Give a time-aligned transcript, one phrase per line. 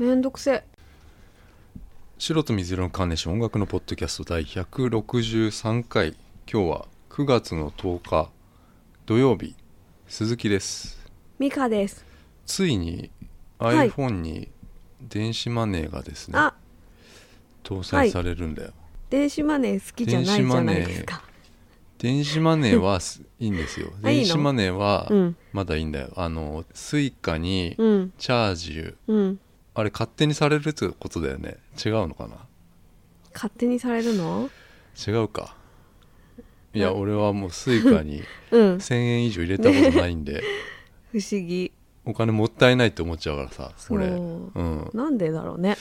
[0.00, 0.64] めんどくせ
[2.16, 6.16] 白と水色のカーネーション音楽のポッドキャスト第163回。
[6.50, 8.30] 今日は9月の10日
[9.04, 9.54] 土曜日
[10.08, 11.06] 鈴木です。
[11.38, 12.02] ミカです。
[12.46, 13.10] ついに
[13.58, 13.90] はい。
[13.90, 14.48] iPhone に
[15.02, 16.54] 電子マネーがですね、あ。
[17.62, 18.72] 搭載されるんだよ、
[19.10, 21.22] 電子マネー好きじゃないじゃないですか。
[21.98, 23.92] 電子マネーはす いいんですよ。
[24.02, 24.24] あいいの？
[24.24, 25.36] 電子マネーはうん。
[25.52, 26.10] まだいいんだよ。
[26.16, 28.12] あのスイカにうん。
[28.16, 29.38] チャージうん
[29.80, 31.56] あれ勝手にされるってことだよね。
[31.84, 32.36] 違うのかな？
[33.34, 34.50] 勝手にされるの？
[35.06, 35.56] 違うか。
[36.72, 38.74] いやうん俺はもうスイカに うん。
[38.76, 40.42] 1000円以上入れたことないんで。
[41.12, 41.72] 不思議。
[42.04, 44.06] お金もったいないって思っちゃうからさ俺。
[44.06, 44.12] う。
[44.18, 44.90] ん。
[44.94, 45.76] なんでだろうね。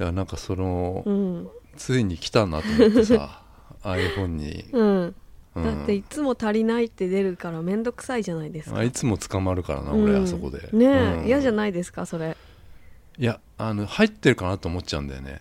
[0.00, 1.48] いやなんかその、うん。
[1.76, 3.42] ついに来たなと思ってさ
[3.82, 5.14] iPhone に、うん。
[5.54, 5.64] うん。
[5.64, 8.78] だっていつも足りないって出るからめんどくさいじゃないですか。
[8.78, 10.04] あいつも捕まるからな、うん。
[10.04, 10.68] 俺あそこで。
[10.72, 11.26] ねえ、うん。
[11.26, 12.36] 嫌じゃないですかそれ
[13.18, 15.40] いやあの入ってるかなと思っちゃうんだよね。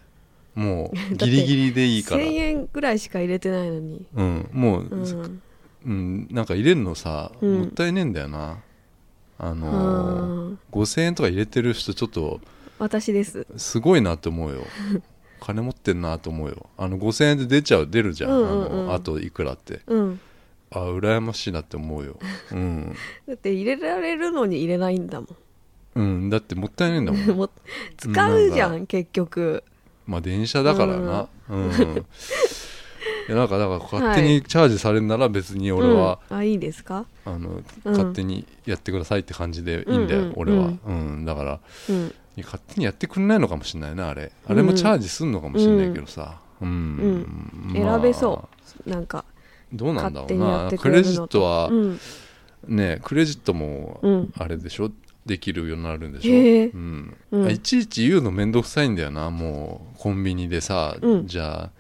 [0.53, 2.23] もう ギリギリでいいから。
[2.23, 4.05] 1000円ぐらいしか入れてないのに。
[4.15, 5.41] うんもう、うん。
[5.85, 7.59] うん、なんか入れるのさ、うん。
[7.59, 8.59] もったいねえんだよな。
[9.37, 12.39] あうのーん5000円とか入れてる人ちょっと
[12.79, 13.45] 私です。
[13.57, 14.61] すごいなって思うよ。
[15.41, 16.69] 金持ってんなと思うよ。
[16.77, 18.83] あの5000円で出ちゃう出るじゃん,、うんうんうん。
[18.83, 19.81] あのあといくらって。
[19.87, 20.19] うん。
[20.71, 22.17] あ羨ましいなって思うよ。
[22.51, 22.95] うん、
[23.27, 25.27] だって入れられるのに入れないんだも
[25.95, 27.49] うん、だってもったいないんだもん。
[27.97, 29.63] 使うじゃなん結局。
[30.05, 31.27] まあ電車だからな。
[31.49, 31.71] うん、い
[33.29, 37.05] やなんかだから勝手はにチャージされるなら別に俺は、うん、あいいですか？
[37.25, 37.91] あのうん。
[37.91, 40.27] 勝手にやってくださいって感じでいいんだよ、うん。
[40.27, 41.59] うん俺は、うん、だから
[42.37, 44.31] 勝手にやってくんないのかもしれないなあれ。
[44.45, 46.39] あれもチャージすんのかもしれないけどさ。
[46.61, 47.25] うん、
[47.73, 48.47] まあ選べそ
[48.85, 48.89] う。
[48.89, 49.23] なんか
[49.71, 50.71] どうなんだろうな。
[50.77, 51.99] クレジットはうん。
[52.67, 54.33] ねクレジットもうん。
[54.37, 54.91] あれでしょ？
[55.25, 56.65] できるようになるんでしょ、へえ。
[56.65, 57.17] うん。
[57.31, 57.49] うん。
[57.49, 61.71] いちいち言うのめんどくさいんだよなもうコンビニでさ、うんじゃあ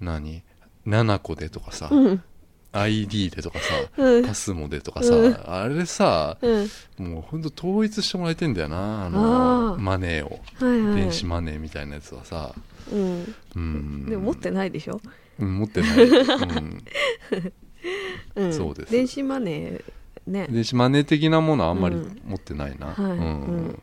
[0.00, 0.42] 何
[0.86, 2.22] ？7個でとかさ、うん。
[2.72, 4.26] ID でとかさ、うん。
[4.26, 5.34] パスモでとかさ、うん。
[5.46, 6.68] あれさうん。
[6.98, 10.96] もうほんと統一してもらいたいんだよなあのマネーを、はいはい。
[10.96, 12.52] 電子マネーみたいなやつはさ。
[12.92, 13.34] うん。
[13.56, 14.06] うん。
[14.06, 15.00] でも持ってないでしょ、
[15.38, 16.82] うん持ってない、うん、
[18.34, 18.92] うん、そうです。
[18.92, 19.84] 電子マネー
[20.28, 20.46] ね。
[20.50, 23.02] 電子マネー的なものはあんまりうん持ってないな、はい。
[23.04, 23.10] うん。
[23.12, 23.14] う
[23.70, 23.82] ん。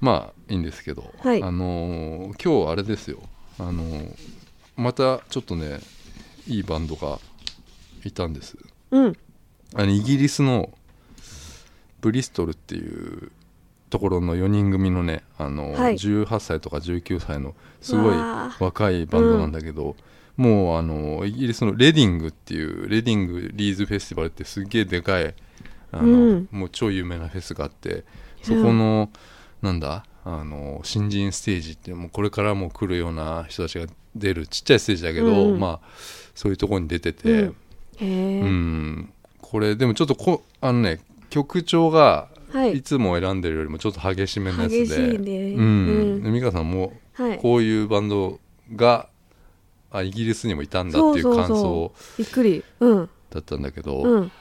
[0.00, 1.42] まあいいんですけど、はい。
[1.42, 3.18] あのー今日あれですよ、
[3.58, 4.14] あのー
[4.76, 5.78] またちょっとね
[6.46, 7.18] いいバンドが
[8.04, 8.56] いたんです。
[8.90, 9.16] うん。
[9.74, 10.70] あのイギリスの
[12.00, 13.30] ブリストルっていう
[13.90, 15.94] ところの4人組のね、あのーはい。
[15.94, 19.96] 18歳とか19歳のすごいわ若いバンドなんだけど、
[20.36, 25.34] もうあのイギリスのレディングっていうレディングリーズフェスティバルってすっげえでかい
[25.92, 26.48] あの、うん。
[26.50, 28.04] もう超有名なフェスがあって
[28.42, 29.10] そこの、
[29.62, 33.86] なんだあの新人ステージってもうこれからも来るような人たちが
[34.16, 35.60] 出るちっちゃいステージだけど、うん。
[35.60, 35.88] まあ
[36.34, 37.50] そういうところに出てて、
[38.00, 39.12] うん。
[39.40, 41.00] これでもちょっとこあのね
[41.30, 42.78] 曲調がはい。
[42.78, 45.54] いつも選んでるよりもちょっと激しめのやつで、激しいね。
[45.54, 46.32] うん。
[46.32, 47.38] 美香さんもはい。
[47.38, 48.38] こういうバンド
[48.76, 49.08] が
[49.94, 51.92] あイギリスにもいたんだっていう感想。
[52.18, 52.64] びっくり。
[52.80, 53.08] うん。
[53.30, 54.32] だったんだけど、うん。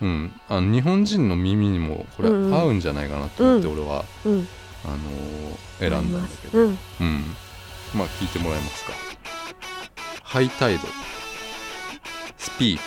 [0.00, 0.40] うん。
[0.48, 3.72] あの日本人の耳にもこれ合うんじゃないかなと思ってうん。
[3.74, 4.48] 俺は、うん。
[4.84, 6.66] あのー選んだんだけど、うん。
[6.68, 6.76] うん。
[7.94, 8.92] まあ聞いてもらえますか
[10.24, 10.88] 「ハイタイド」
[12.38, 12.82] 「スピーク」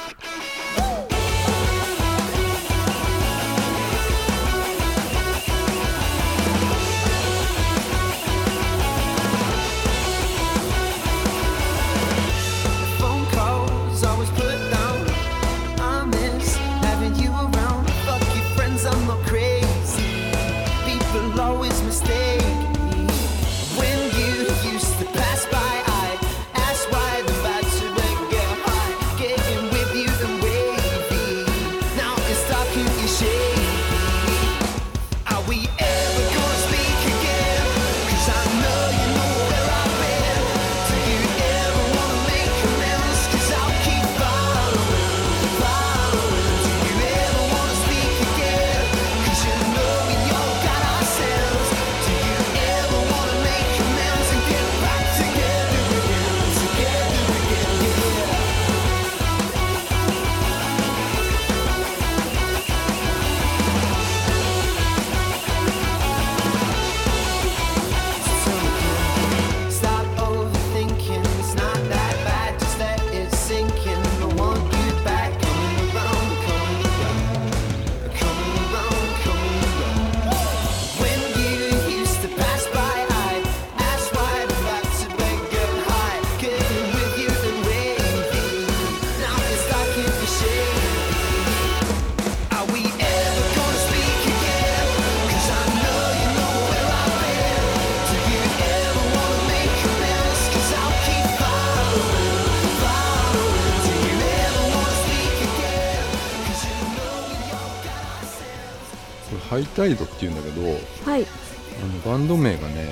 [109.80, 110.62] タイドっていうんだけど
[111.10, 111.24] はい。
[111.24, 112.90] あのバンド名がね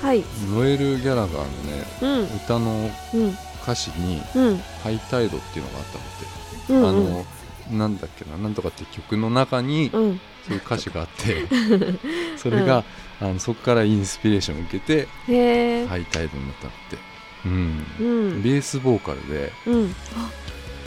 [0.00, 0.24] はい。
[0.50, 2.36] ノエル・ギャラガーのねうん。
[2.36, 3.36] 歌のうん。
[3.62, 7.26] 歌詞にうん「ハイタイド」っていうのがあったのって、うんあの
[7.78, 10.20] なんだっけななんとかって曲の中にうん。
[10.48, 11.46] そういう歌詞があって
[12.38, 12.82] それが、
[13.20, 15.06] あのそこからインスピレーションを受けて
[15.86, 16.96] ハイタイドになったのって、
[17.44, 17.86] うん。
[18.00, 18.04] う
[18.38, 18.42] ん。
[18.42, 19.52] ベースボーカルで。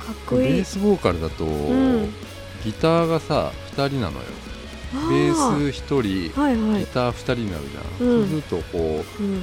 [0.03, 0.57] かっこベい。
[0.57, 2.11] いースボーカルだと、ん。
[2.65, 4.25] ギターがさ2人なのよ。
[4.49, 4.52] あ
[5.09, 5.33] ベー
[5.71, 6.79] ス1人はいはい。
[6.81, 7.63] ギター2人になる
[7.99, 8.29] じゃん、うん。
[8.29, 9.41] そうするとこううん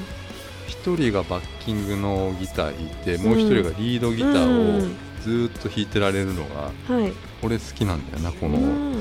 [0.69, 4.81] 1人がバッキングのギター弾いてもう1人がリードギターを
[5.23, 7.12] ずーっと弾いてられるのがはい。
[7.43, 8.94] 俺好きなんだよなこうのん。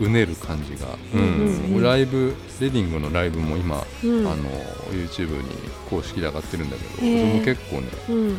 [0.00, 1.24] うねる感じが、うんう
[1.72, 1.82] んうん。
[1.82, 4.26] ライブレディングのライブも今、うん。
[4.28, 4.48] あの
[4.92, 5.42] YouTube に
[5.90, 7.32] 公式で上がってるんだけどそへー。
[7.32, 8.36] れも結構ねうん。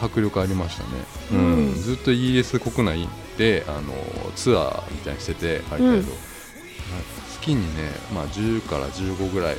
[0.00, 0.88] 迫力ありましたね、
[1.32, 1.70] ううん。
[1.72, 3.08] んずっとイギリス国内
[3.38, 3.92] であの
[4.36, 6.04] ツアーみたいにしててハイタイド、うん
[7.40, 9.56] 月にね、まあ、10から15ぐらいを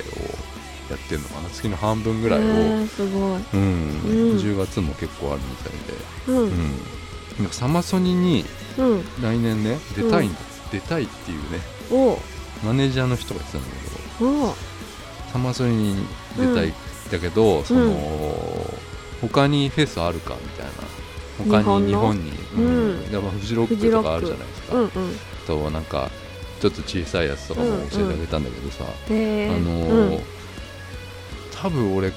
[0.90, 1.50] やってるのかな。
[1.50, 3.42] 月の半分ぐらいを、すごい。
[3.54, 3.60] うん。
[3.60, 4.38] うん。
[4.38, 6.38] 10月も結構あるみたいで、うん。
[6.44, 6.72] うん。
[7.40, 8.46] なんかサマソニに
[8.78, 9.04] うん。
[9.22, 10.30] 来年ね出たい
[10.72, 11.60] 出たいっていうね
[12.64, 13.76] マネージャーの人が言ってたんだ
[14.20, 14.56] けど。
[15.32, 16.08] サマソニに
[16.38, 16.74] 出たいん
[17.12, 17.92] だけど、その
[19.22, 20.72] 他にフェスあるかみたいな。
[21.38, 23.12] 他に日日本に、うん。
[23.12, 24.90] やっぱフジロックとかあるじゃないですか、うんうん。
[25.46, 26.10] となんか
[26.60, 30.22] ちょっと小さいやつとかも教えてあげたんだけどさ、あのー
[31.62, 32.12] 多分俺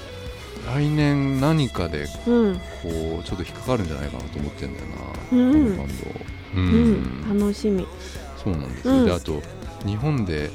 [0.67, 2.55] 来年何かでうん。
[2.83, 5.53] こうちょっと引っかかるんじゃないかなと思ってんだよな、うん。
[5.53, 5.95] このバンド。
[6.57, 7.37] ううん。
[7.37, 7.87] ん楽しみ。
[8.43, 9.05] そうなんですよ、うん。
[9.07, 9.43] であと
[9.87, 10.51] 日本で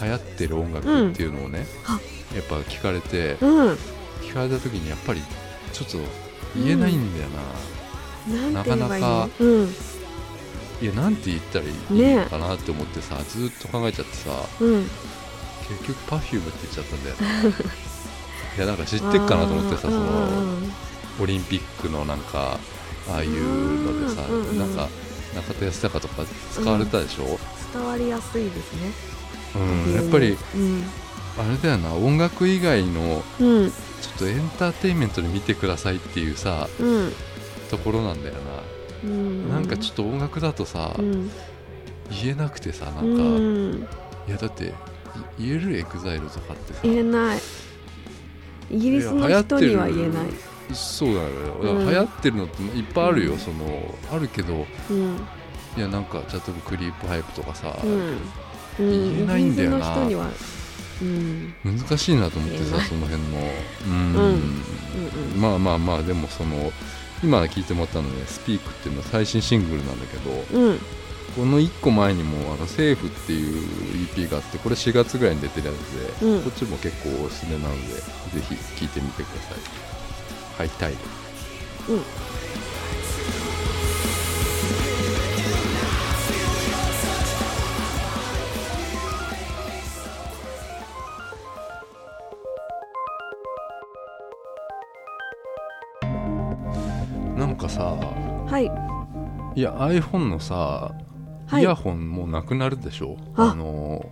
[0.00, 2.00] 流行ってる音楽っていうのをね、あ。
[2.34, 3.78] やっぱ聞かれて、うん。
[4.22, 5.20] 聞かれた時にやっぱり
[5.72, 5.98] ちょっと
[6.56, 7.28] 言えないんだよ
[8.52, 9.68] な、なかなのうん
[10.82, 11.72] いやなんて言ったらいい
[12.16, 14.30] のかなって思ってさ、ずっと考えちゃってさ
[14.60, 14.82] うん。
[15.68, 17.16] 結局 Perfume って言っちゃったんだよ。
[17.50, 17.54] ね
[18.58, 20.72] いやなんか知ってっかなと思ってさそうんのうん。
[21.20, 22.58] オリンピックのなんか
[23.10, 24.58] ああいうのでさ、うんうんうん。
[24.58, 24.88] なんか
[25.34, 27.38] 中田ヤスタカとか使われたでしょ、
[27.72, 28.92] 伝わりやすいですね。
[29.54, 30.84] うんやっぱりうん。
[31.38, 33.70] あれだよな音楽以外のうん。
[33.70, 37.12] ちょっとエンターテインメントで見てくださいっていうさうん。
[37.70, 38.34] ところなんだよ
[39.04, 39.48] うん。
[39.48, 41.30] な、なんかちょっと音楽だとさ、うん。
[42.10, 43.88] 言えなくてさなんか、うん。
[44.28, 44.72] いやだってい
[45.38, 46.80] 言えるエグザイルとかってさ。
[46.82, 47.38] 言えない。
[48.70, 50.26] イギリスの人には言えない。
[50.72, 51.28] そうだよ。
[51.28, 51.88] だからうん。
[51.88, 53.38] 流行ってるのっていっぱいあるよ、うん。
[53.38, 55.16] そのあるけどうん。
[55.76, 58.18] いやなんか例えばクリープハイプとかさ、うん。
[58.78, 59.96] 言えないんだよな。
[61.02, 61.54] うん。
[61.64, 63.38] 難しいなと思ってさその辺の。
[63.86, 64.14] うん、
[65.34, 65.40] うん。
[65.40, 66.70] まあまあまあでもその
[67.22, 70.78] 今聞いてもらったのね「スピークっていうのは最新シングルなんだけどうん。
[71.36, 73.62] この1個前にも「あのセーフっていう
[74.14, 76.42] EP があってこれ4月ぐらいに出てるやつで、うん。
[76.42, 78.02] こっちも結構おすすめなのでぜ
[78.48, 79.58] ひ聴いてみてください。
[80.58, 80.94] ハイタイ
[81.88, 82.02] ドうん
[99.54, 100.94] いいや iPhone のさ、
[101.46, 101.62] はい。
[101.62, 103.16] イヤホンもうなくなるでしょ？
[103.36, 103.54] あ。
[103.54, 104.04] の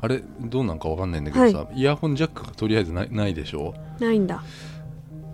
[0.00, 3.74] あれどうなんかわかんないんだけどさ、イヤホンジャックがとりあえずないないでしょ？
[3.98, 4.42] ないんだ。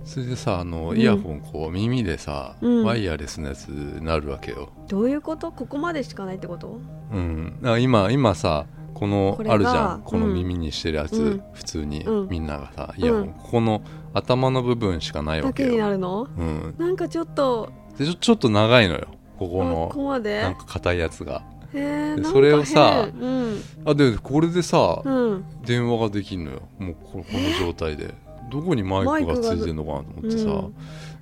[0.04, 0.99] それでさあのうん。
[0.99, 2.85] イヤホンこう耳でさ、うん。
[2.85, 5.52] ワイヤレスのやつになるわけよ、どういうこと？
[5.52, 6.80] ここまでしかないってこと？
[7.12, 10.02] うん、今今さこのあるじゃん。
[10.02, 11.42] このうん耳にしてるやつ、うん。
[11.52, 12.28] 普通に、うん。
[12.28, 13.28] みんながさイヤホン、うん。
[13.35, 16.28] ここの頭の部分しかないわだけになけよ、るの？
[16.37, 19.09] うん、なんかちょっとでちょちょっと長いのよ。
[19.39, 20.43] こここのこまで？
[20.43, 21.43] なんか硬いやつが。
[21.73, 23.61] でそれをさ変うん。
[23.85, 25.45] あでこれでさ、うん。
[25.65, 26.63] 電話ができんのよ。
[26.79, 28.15] もうここの状態で。
[28.51, 30.75] どこにマイクがついてんのかなと思ってさ、うん。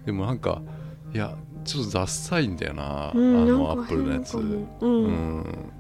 [0.05, 0.61] でもなんか
[1.15, 5.07] いやちょっとダッサいんだよな、うんあのアップルのやつ、ううん。
[5.41, 5.73] ん。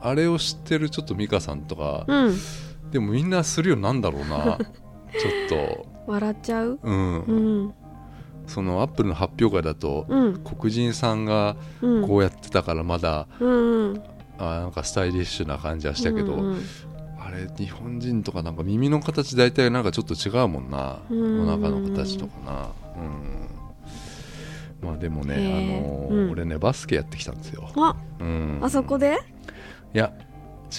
[0.00, 2.36] あれを知ってるちょっと美香さんとか、うん。
[2.90, 4.58] でもみんなするよなんだろうな。
[5.48, 6.78] ちょっ笑っちゃう？
[6.78, 7.34] とうん、う
[7.66, 7.74] ん
[8.50, 10.40] そのアップルの発表会だと、うん。
[10.44, 12.06] 黒人さんがうん。
[12.06, 16.54] こうやってたからまだ、あなんかスタイリッシュな感じはしたけど、
[17.18, 21.48] あれ日本人とかなんか耳の形大体なんかちょっと違うもんな、うん。
[21.48, 22.68] お腹の形とかな。
[22.96, 24.88] うん。
[24.88, 26.30] まあでもね、あのーうん。
[26.32, 29.18] 俺ねバスケやってきたんですよ、あうん、あそこで？
[29.94, 30.12] いや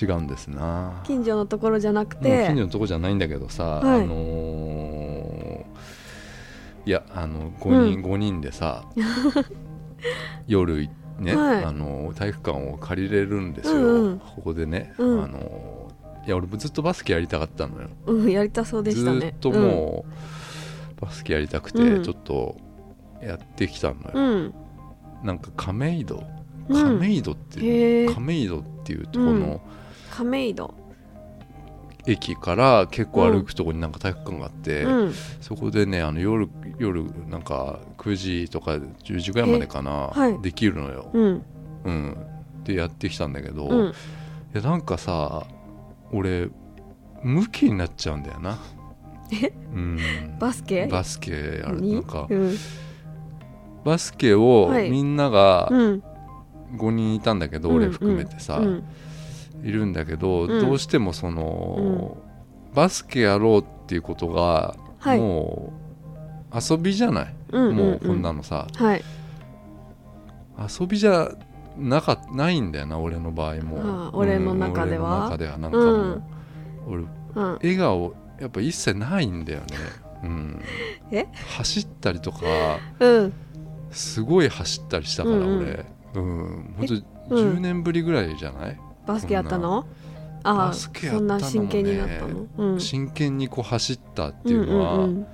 [0.01, 1.01] 違うんですな。
[1.05, 2.45] 近所のところじゃなくて。
[2.47, 4.03] 近所のとこじゃないんだけどさ、はい。
[4.03, 5.50] あのー
[6.85, 8.05] いやあの5人、うん。
[8.13, 8.85] 5人でさ
[10.47, 11.63] 夜ね、はい。
[11.63, 14.19] あの体育館を借りれるんですよ、うんうん。
[14.19, 15.23] ここでね、うん。
[15.23, 15.91] あの
[16.25, 17.89] いや俺もずっとバスケやりたかったのよ。
[18.07, 19.19] うんやりたそうでしたね。
[19.19, 20.05] ずっとも
[20.97, 22.03] う、バスケやりたくてうん。
[22.03, 22.57] ちょっと
[23.21, 24.53] やってきたのよ、うん、うん
[25.23, 26.23] なんか亀戸。
[26.69, 26.99] うん。
[26.99, 29.61] 亀戸ってへいう、え亀戸っていうところの
[30.09, 30.73] 亀戸
[32.07, 35.13] 駅から結構歩くところになんか体育館があって、うん。
[35.39, 40.41] そこでねあの夜夜なんか9時とか10時ぐらいまでかな、えはい。
[40.41, 41.45] できるのよ、うん。
[41.83, 42.17] うん、
[42.63, 43.93] でやってきたんだけど、いうん。
[44.53, 45.45] やなんかさ
[46.11, 46.49] 俺
[47.23, 48.57] ムキになっちゃうんだよな。
[49.31, 49.53] え？
[49.73, 49.99] うん、
[50.39, 50.87] バスケ？
[50.87, 51.31] バスケ
[51.63, 51.81] やる。
[51.81, 51.93] に？
[51.93, 52.55] なんかうん。
[53.83, 54.89] バスケをはい。
[54.89, 56.03] みんながうん。
[56.77, 58.83] 5人いたんだけど、俺含めてさ、うん
[59.63, 60.59] いるんだけど、うん。
[60.61, 62.17] どうしてもその、
[62.73, 65.19] バスケやろうっていうことが、はい。
[65.19, 65.73] も
[66.53, 68.67] う遊びじゃない、うんもうこんなののさ。
[68.75, 69.03] はい。
[70.79, 71.31] 遊びじゃ
[71.77, 75.25] なかないんだよな俺の場合も、俺の中では。
[75.25, 75.83] 中ではなんかも。
[75.83, 76.23] う、
[76.87, 77.03] 俺
[77.35, 77.53] うん。
[77.55, 79.65] 笑顔やっぱ一切ないんだよね、
[80.23, 80.61] うん、
[81.11, 81.27] え？
[81.57, 82.39] 走ったりとか
[82.99, 83.33] うん。
[83.91, 85.59] すごい走ったりしたからうんうん。
[85.59, 85.85] 俺。
[86.15, 86.75] うん。
[86.77, 87.37] 本当にうん。
[87.57, 89.85] 10年ぶりぐらいじゃない、バスケやったの？
[90.43, 92.47] ああそんな真剣になったの？
[92.57, 92.79] うん。
[92.79, 95.27] 真剣にこう走ったっていうのは、うんうん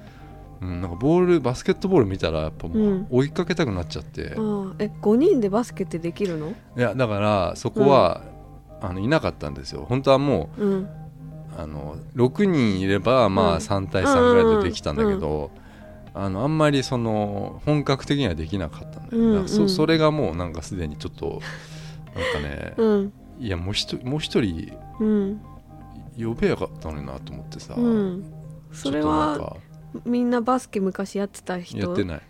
[0.59, 0.81] うん。
[0.81, 3.07] なんかボールバスケットボール見たらやっぱもううん。
[3.09, 6.49] 追いかけたくなっちゃって、うんえ5人でバスケってできるの？
[6.49, 8.21] いやだからそこは、
[8.81, 9.85] あのいなかったんですよ。
[9.87, 10.87] 本当はもう
[11.57, 13.55] あの6人いればまうん。
[13.55, 15.51] あ3対3ぐらいでできたんだけど、
[16.13, 19.69] あのあんまりその本格的にはできなかったんだよ、うんうん。
[19.69, 21.41] それがもうなんかすでにちょっと
[22.13, 25.41] なんかね、うんいやもう一人もう一人うん。
[26.17, 28.33] 呼べよかったのになと思ってさ、うん。
[28.71, 29.57] それはか
[30.03, 31.77] みんなバスケ昔やってた人？
[31.77, 32.21] やってない。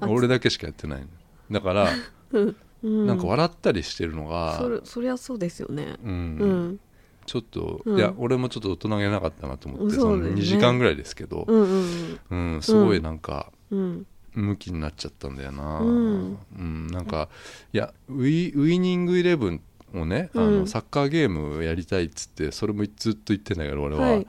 [0.00, 1.06] あ俺だけしかやってない
[1.50, 1.88] だから、
[2.32, 3.06] うん。
[3.06, 5.96] なんか笑ったりしてるのがそりゃそうですよね。
[6.02, 6.10] うん。
[6.10, 6.80] うん。
[7.24, 7.96] ちょっと、うん。
[7.96, 10.40] いや俺もちょっと大人げなかったなと思って、そうのそだよね。
[10.40, 12.62] 2時間ぐらいですけど、うんうんうん。
[12.62, 14.06] すごいなんか、うん。
[14.32, 16.38] 向きになっちゃったんだよな、うん。
[16.58, 17.28] うんなんか
[17.72, 19.62] いやウィウイニングイレブン
[19.94, 20.60] をね、あうん。
[20.60, 24.26] のサッカーゲームやりたいっつってそれもずっと言ってんだけど俺は、はい。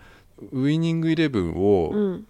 [0.51, 2.27] ウイニングイレブンを、うん。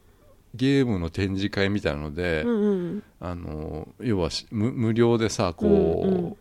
[0.53, 6.37] ゲームの展示会みたいなので、うんうんあの要はし無無料でさこう、うんうん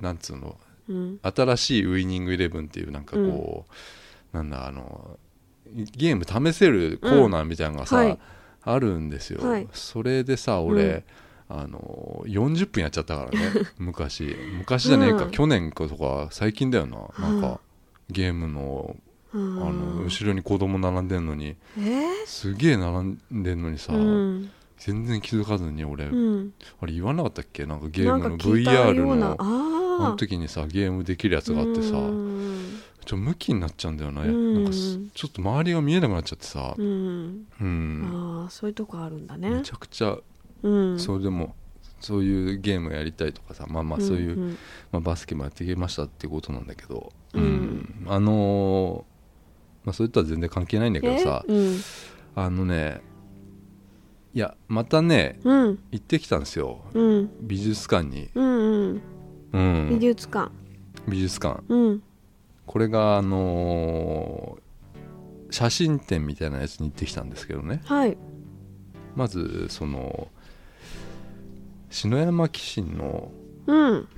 [0.00, 0.58] なんつうの？
[0.88, 1.20] うん。
[1.22, 3.66] 新しいウイニングイレブンっていうなんかこ
[4.32, 5.18] う、なんだあの
[5.72, 8.08] ゲーム試せるコーナーみたいなのがさ、うん。
[8.08, 8.18] はい。
[8.62, 9.68] あるんですよ、はい。
[9.72, 11.04] それでさ俺、
[11.48, 14.34] あの40分やっちゃったからね 昔。
[14.58, 15.30] 昔じゃねえか、うん。
[15.30, 16.98] 去年かとか最近だよな。
[17.18, 17.60] なんか、は
[18.10, 18.96] ゲームの
[19.32, 21.56] ああの後ろに子供並んでんのに。
[21.78, 22.06] えー？
[22.26, 24.50] すげえ並んでんのにさ、うん。
[24.78, 26.52] 全然気づかずに俺、うん。
[26.80, 27.64] あれ言わなかったっけ？
[27.66, 29.36] なんかゲームの VR の。
[29.38, 32.78] あの時にさゲームできるやつがあってさうん。
[33.04, 34.54] ちょっとムキになっちゃうんだよな,、うん。
[34.54, 36.74] なんかすちょっと周りが見えなくなっちゃってさ。
[36.76, 37.46] う、ん。
[37.60, 38.42] うん。
[38.42, 40.22] ああそういうとこあるんだめねちゃくちゃ、うん
[40.62, 41.54] それでも
[42.00, 44.56] そういうゲームやりたいとかさまあまあそういう、んん。
[44.92, 48.06] まあ、バスケもやってきましたっていうことなんだけど、うん。
[48.06, 51.52] あのーまあ、それとは全然関係ないんだけどさえ？
[51.52, 51.78] うん。
[52.34, 53.00] あのね
[54.34, 55.78] いやまたねうん。
[55.90, 56.80] 行ってきたんですよ。
[56.92, 57.30] うん。
[57.40, 59.02] 美術館に、うんうん。
[59.52, 60.50] うん、美術館。
[61.08, 61.62] 美術館。
[61.68, 62.02] うん。
[62.66, 64.66] これがあのー
[65.48, 67.80] 写真展みたいなやつに行ってきたんですけどね。
[67.84, 68.18] はい。
[69.14, 70.26] まずその
[71.90, 73.30] 篠山紀信の
[73.66, 74.08] うん。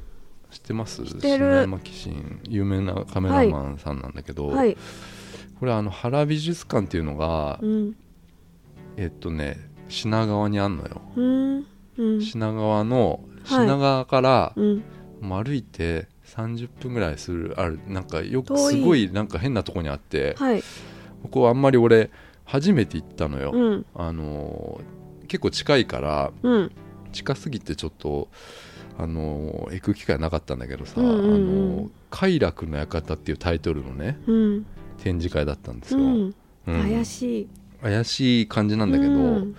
[0.50, 1.04] 知ってます？
[1.06, 2.40] 篠山紀信。
[2.48, 4.76] 有名なカメラマンさんなんだけど、はい。
[5.60, 7.96] これあの原美術館っていうのが、うん。
[8.96, 9.58] えっとね
[9.88, 11.66] 品川にあんのよ、うん。
[11.98, 12.20] うん。
[12.22, 13.66] 品川のはい。
[13.66, 14.82] 品川からうん。
[15.20, 20.62] もう歩いて30分ぐらいするあるなんかよくすごいなんか変なとこにあってはい。
[21.22, 22.10] ここあんまり俺
[22.44, 23.86] 初めて行ったのよ、うん。
[23.94, 26.72] あのー結構近いからうん
[27.12, 28.28] 近すぎてちょっと
[28.98, 31.34] あのー行く機会なかったんだけどさ「うんうんうん。
[31.34, 34.66] あのー快楽の館」っていうタイトルのねうん。
[34.98, 36.34] 展示会だったんですよ、うん。
[36.66, 36.82] うん。
[36.82, 37.48] 怪しい。
[37.80, 39.54] 怪しい感じなんだけど、うん。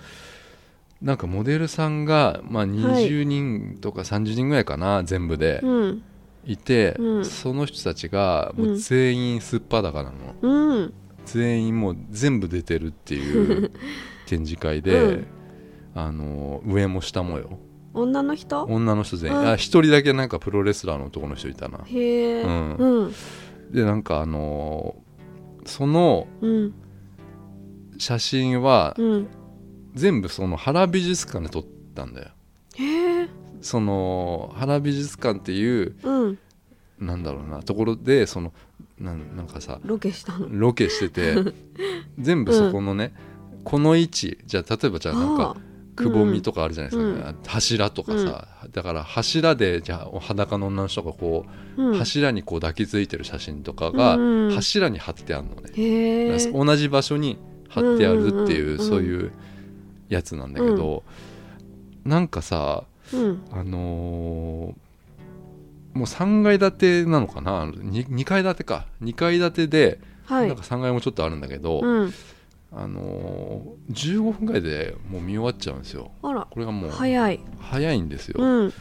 [1.00, 6.02] なんかモデルさんが、まあ、20人とか30人ぐらいかな、全部でうん。
[6.46, 7.24] いて、うん。
[7.24, 10.92] その人たちがもう全員すっぱだかなの、うん。
[11.24, 13.70] 全員もう全部出てるっていう
[14.26, 15.26] 展示会で、うん
[15.94, 17.58] あの上も下もよ。
[17.92, 18.64] 女の人？
[18.64, 19.38] 女の人全員。
[19.38, 19.48] うん。
[19.48, 21.80] あ一人だけなんかプロレスラーの男の人いたな。
[21.84, 22.74] へえうん。
[22.76, 23.14] うん。
[23.70, 24.96] でなんかあの
[25.64, 26.74] そのうん。
[27.98, 29.28] 写真はうん。
[29.94, 32.28] 全部その原美術館で撮ったんだよ。
[32.76, 33.28] へえ
[33.60, 36.38] その原美術館っていううん。
[37.00, 38.52] なんだろうなところでその
[38.98, 40.46] なんなんかさロケしたの。
[40.48, 41.52] ロケしてて
[42.18, 43.14] 全部そこのね、
[43.64, 45.56] この位置じゃあ例えばじゃあなんか
[45.96, 47.36] くぼみとかあるじゃないですか、うん。
[47.46, 51.98] 柱とかさ、だから柱でじゃあ裸の女の人がこう、うん。
[51.98, 54.16] 柱にこう抱きついてる写真とかが
[54.54, 59.32] 柱に貼ってあるのね、同じ場所に貼ってあるっていう,、そういう
[60.08, 61.02] やつなんだけど、
[62.04, 63.42] なんかさうん。
[63.52, 64.90] あのー
[65.92, 68.86] もう3階建てなのかな？2, 2階建てか。
[69.02, 70.46] 2階建てで、はい。
[70.46, 72.12] なんか3階もちょっとあるんだけど、うん
[72.72, 76.12] あのー15分ぐらいでもう見終わっちゃうんですよ。
[76.22, 77.40] これがもう早い。
[77.58, 78.72] 早いんですよ、うん。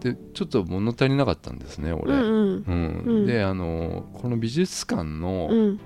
[0.00, 2.24] でちょっと物足りなかったんですねう俺、んうん。
[2.24, 3.02] うん。
[3.06, 3.26] うん。
[3.26, 5.80] であのーこの美術館うのん。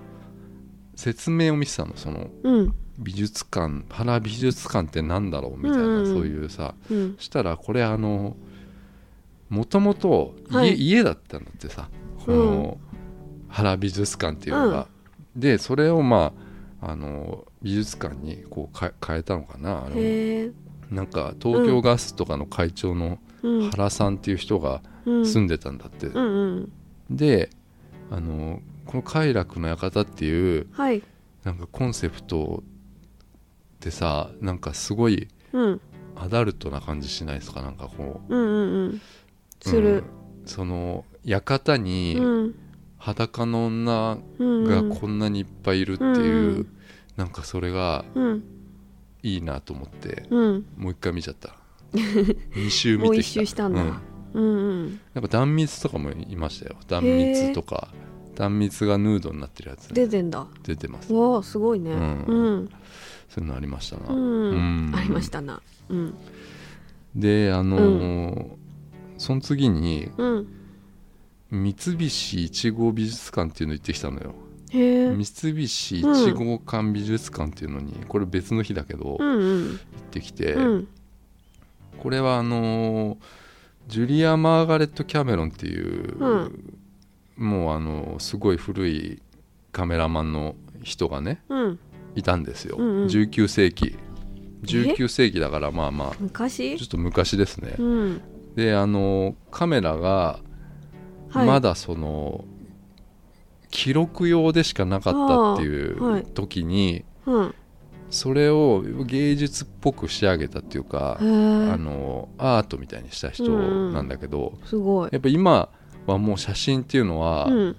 [0.96, 2.74] 説明を見てたのそのうん。
[2.98, 6.74] 美術館原美術館ってなんだろうみたいな、うんうんそういうさ。
[6.90, 7.16] うん。
[7.18, 8.36] したらこれあの
[9.50, 10.34] もともと
[10.76, 11.88] 家だったんだってさ。
[12.24, 12.78] この
[13.48, 14.88] 原美術館っていうのが、
[15.36, 16.43] でそれをまあ
[16.86, 20.50] あの美術館にこうか変えたのかなあれへえ。
[20.90, 23.70] なんか東京ガスとかの会長のうん。
[23.70, 25.26] 原さんっていう人がうん。
[25.26, 26.08] 住んでたんだって、
[27.10, 27.50] で
[28.10, 31.02] あのこの快楽の館っていうはい。
[31.42, 35.80] なんかコンセプトってさなんかすごいうん。
[36.16, 38.34] アダルトな感じしないですかなんかこう。
[38.34, 39.00] うんうんうん。
[39.60, 40.04] すうるん。
[40.46, 42.54] その館にうん
[43.04, 46.66] 裸の女うんがこんなにいっぱいいるっていう、うん
[47.16, 48.42] なんかそれがうん。
[49.23, 50.66] いいなと思ってうん。
[50.76, 51.54] もう一回見ちゃった。
[51.94, 53.40] 2周見てきた。
[53.40, 53.82] もうしたんだ。
[53.82, 53.93] うん。
[54.34, 55.00] うんうん。
[55.14, 56.76] なんか断蜜とかもいましたよ。
[56.88, 57.88] 断蜜とか
[58.34, 59.95] 断蜜がヌードになってるやつ。
[59.95, 60.47] 出てんだ。
[60.64, 61.12] 出てます。
[61.12, 61.93] わあすごいね。
[61.93, 62.25] うん。
[62.26, 62.69] うん。
[63.28, 64.88] そういうのありましたな、うん。
[64.88, 64.93] うん。
[64.95, 65.62] ありましたな。
[65.88, 66.14] うん。
[67.14, 68.47] であのー
[69.19, 70.47] その次にうん
[71.54, 74.34] 三菱一号美術館っていうの行ってきたのよ。
[74.73, 75.17] 三
[75.54, 79.75] 菱一号館美術館っていうのにこれ別の日だけど行うんうん。
[79.75, 79.78] っ
[80.10, 80.88] てきて、うん。
[81.99, 83.17] これはあのー
[83.86, 86.75] ジュリア・マーガレット・キャメロンっていう、うん。
[87.36, 89.23] もうあのすごい古い
[89.73, 91.78] カメラマンの人がねうん。
[92.17, 93.06] いたんですよ、うんうん。
[93.06, 93.97] 19世紀。
[94.64, 96.78] 19世紀だからまあまあ昔？
[96.78, 98.23] ちょっと昔ですね、うん。
[98.56, 100.40] であのカメラが
[101.38, 101.47] はい。
[101.47, 102.44] まだその、
[103.70, 107.54] 記録用でしかなかったっていう時に、うん。
[108.10, 115.08] それを芸術っぽく仕上げたっていうか、へあえのアートみたいにした人なんだけど、すごい。
[115.12, 115.68] やっぱ今
[116.06, 117.76] はもう写真っていうのは、うん。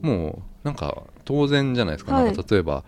[0.00, 2.24] もうなんか当然じゃないですか,、はい。
[2.24, 2.84] なんか例えば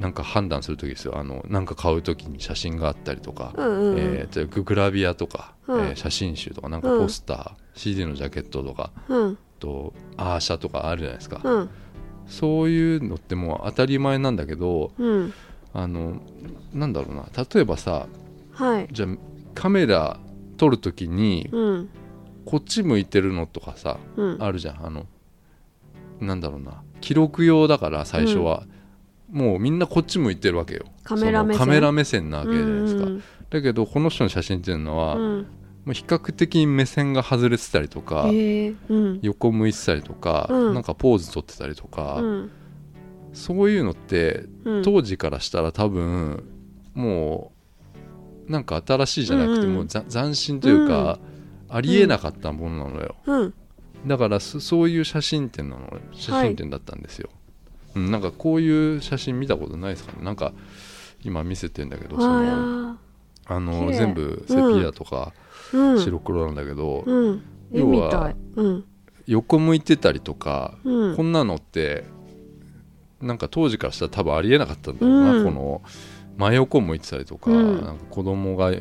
[0.00, 1.18] なんか判断する時ですよ。
[1.18, 3.90] あのなんか買う時に写真があったりとか、うんうん。
[3.90, 5.84] うんえーとグラビアとか、うん。
[5.86, 9.38] えー写真集とかなんかポスター、CD のジャケットとかうん。
[9.58, 11.70] とアーシャとかあるじゃないですか、うん。
[12.26, 15.32] そういうのってもう当たり前なんだけどうん。
[15.72, 16.20] あの
[16.72, 17.26] なんだろうな。
[17.36, 18.06] 例えばさ
[18.52, 18.88] はい。
[18.90, 19.08] じゃあ
[19.54, 20.18] カメラ
[20.56, 21.88] 撮る時にうん。
[22.44, 24.42] こっち向いてるのとかさうん。
[24.42, 24.86] あるじゃん。
[24.86, 25.06] あの
[26.20, 26.82] なんだろうな。
[27.00, 28.64] 記録用だから最初は、
[29.30, 30.86] もうみんなこっち向いてるわけよ。
[31.04, 31.58] カメラ目線。
[31.58, 35.16] そのカメラ目線なわけじゃないですか、うんだけどこの人の写真っていうのは、
[35.92, 39.18] 比較的目線が外れてたりとか、うん。
[39.22, 40.74] 横向いてたりとか、うん。
[40.74, 42.50] なんかポーズ取ってたりとか、うん。
[43.32, 44.82] そういうのってうん。
[44.82, 46.44] 当時からしたら多分
[46.94, 47.52] も
[48.48, 51.18] うなんか新しいじゃなくて、もうざ斬新というか、
[51.68, 53.54] ありえなかったものなのよ、うん。
[54.06, 57.28] だからそそういう写真展なの写真展だったんですよ、
[57.94, 60.24] うん、なんかこういう写真見たことないですかね。
[60.24, 60.52] なんか
[61.22, 62.96] 今見せてんだけどそのあ
[63.46, 65.45] あの全部セピアとかーうん
[65.98, 67.42] 白黒なんだけど、うん。
[67.72, 68.34] 絵要は
[69.26, 71.16] 横向いてたりとか、うん。
[71.16, 72.04] こんなのって
[73.20, 75.44] なんか当時からしたら多分ありえなかったんだろうな、うん。
[75.44, 75.82] この
[76.36, 77.84] 真横向いてたりとか,、うん。
[77.84, 78.72] なんか子供が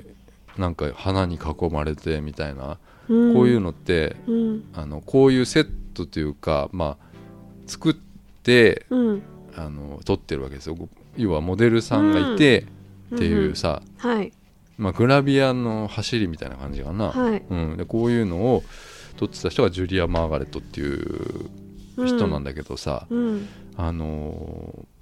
[0.58, 2.78] なんか花に囲まれてみたいな、
[3.10, 3.34] うん。
[3.34, 4.64] こういうのってうん。
[4.74, 7.06] あのこういうセットというかまあ
[7.66, 7.94] 作っ
[8.44, 9.22] てうん。
[9.58, 10.76] あの撮ってるわけですよ。
[11.16, 12.66] 要はモデルさんがいて
[13.16, 14.34] っていうさ、はい
[14.78, 17.44] まあ、グラビアの走りみたいな感じかな、はい。
[17.50, 18.64] うん、でこういうのを
[19.18, 21.50] 撮ってた人がジュリア・マーガレットっていう
[21.98, 23.48] 人なんだけどさ、うん。
[23.78, 24.96] あのー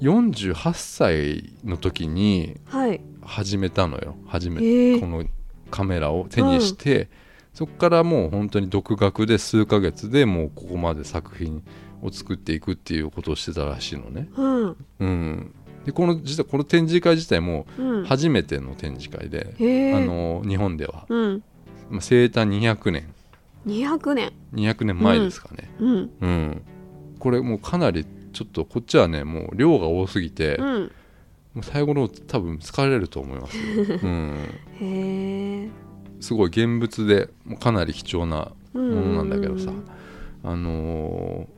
[0.00, 3.00] 48歳の時にはい。
[3.22, 4.16] 始めたのよ。
[4.26, 5.24] 初め、へえこの
[5.70, 7.10] カメラを手にして、
[7.52, 11.62] そこからもう本当に独学で数ヶ月でもうここまで作品
[12.00, 14.28] を作っていくっていうことをしてたらしいのね。
[14.34, 14.76] うん。
[15.00, 18.04] うん、でこの実はこの展示会自体もうん。
[18.04, 21.06] 初めての展示会で、へえあの日本では。
[21.08, 21.42] うん。
[21.90, 23.14] まあ、生誕200年
[23.66, 25.70] 200年200年前ですかね。
[25.78, 26.10] うん。
[26.20, 26.62] うん、
[27.18, 30.92] これもうかなりちょっとこっちはねもう量が多すぎて、もうん。
[31.56, 33.56] う最後の方多分疲れると思います。
[33.56, 33.64] よ、
[34.02, 34.36] うん、
[34.80, 35.68] へえ
[36.20, 39.72] すごい現物でもうかなり貴重なもものなんだけどさ、
[40.44, 41.57] あのー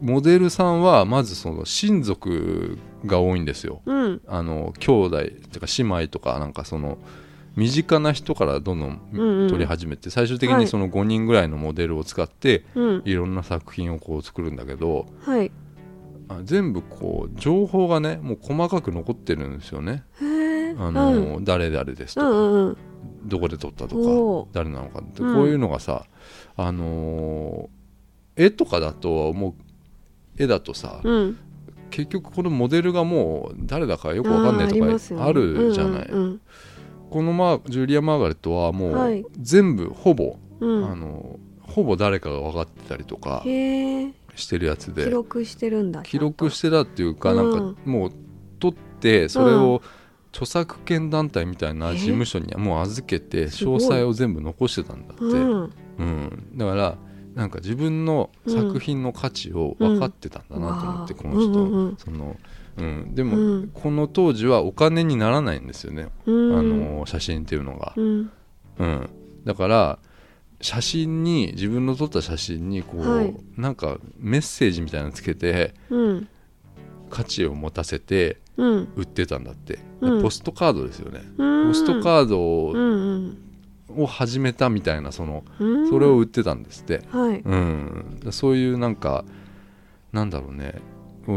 [0.00, 3.82] モデルさんはまずその親族が多いんですよ。
[3.86, 4.20] うん。
[4.26, 6.98] あの兄弟とか姉妹とかなんかその
[7.56, 9.50] 身近な人からどんどんうんうん。
[9.50, 10.60] 撮り始めて、最終的はい。
[10.60, 13.02] にその5人ぐらいのモデルを使ってうん。
[13.04, 15.50] いろんな作品をこう作るんだけどはい。
[16.28, 20.04] あ全部こう情報がねもう細かく残ってるんですよね、
[20.78, 22.76] あのー誰々ですとか、うんうんうん。
[23.24, 25.34] どこで撮ったとか誰なのかって、うん。
[25.34, 26.04] こういうのがさ
[26.56, 27.77] あのー
[28.38, 29.54] 絵とかだともう。
[30.40, 31.36] 絵だとさ、うん。
[31.90, 34.84] 結局このモデルがもう誰だかよくわかんないとか
[35.24, 39.22] あるじゃない、このジュリア・マーガレットはもはい。
[39.22, 40.92] う全部ほぼ、うん。
[40.92, 43.42] あのほぼ誰かが分かってたりとか
[44.36, 45.06] してるやつで。
[45.06, 47.36] 記録してるんだ記録してたっていうか、うん。
[47.36, 48.12] なんかもう
[48.60, 49.82] 撮ってそれを
[50.30, 55.72] 著作権団体みたいな事務所にもう預けて詳細を全部残してたんだって、うん。
[55.98, 56.96] うん、だから
[57.38, 61.20] なんか自分の作品の価値を分かってたんだなと思って、うん。
[61.20, 62.36] この人、その
[62.78, 63.70] うん、でも、うん。
[63.72, 66.58] この当時はお金にならないんですよね、うん。
[66.58, 68.30] あの写真っていうのが、うん。
[68.80, 69.10] うん、
[69.44, 69.98] だから
[70.60, 73.32] 写真に自分の撮った写真にこう、はい。
[73.56, 76.28] なんかメッセージみたいなのつけてうん。
[77.08, 78.88] 価値を持たせてうん。
[78.96, 80.22] 売ってたんだって、うん。
[80.22, 81.68] ポストカードですよね、うん。
[81.68, 82.72] ポストカードを,、
[83.88, 85.88] うんうん始めたみたいなそのうん。
[85.88, 87.40] それを売ってたんですって、はい。
[87.40, 89.24] うん、そういうなんか
[90.12, 90.74] なんだろうね。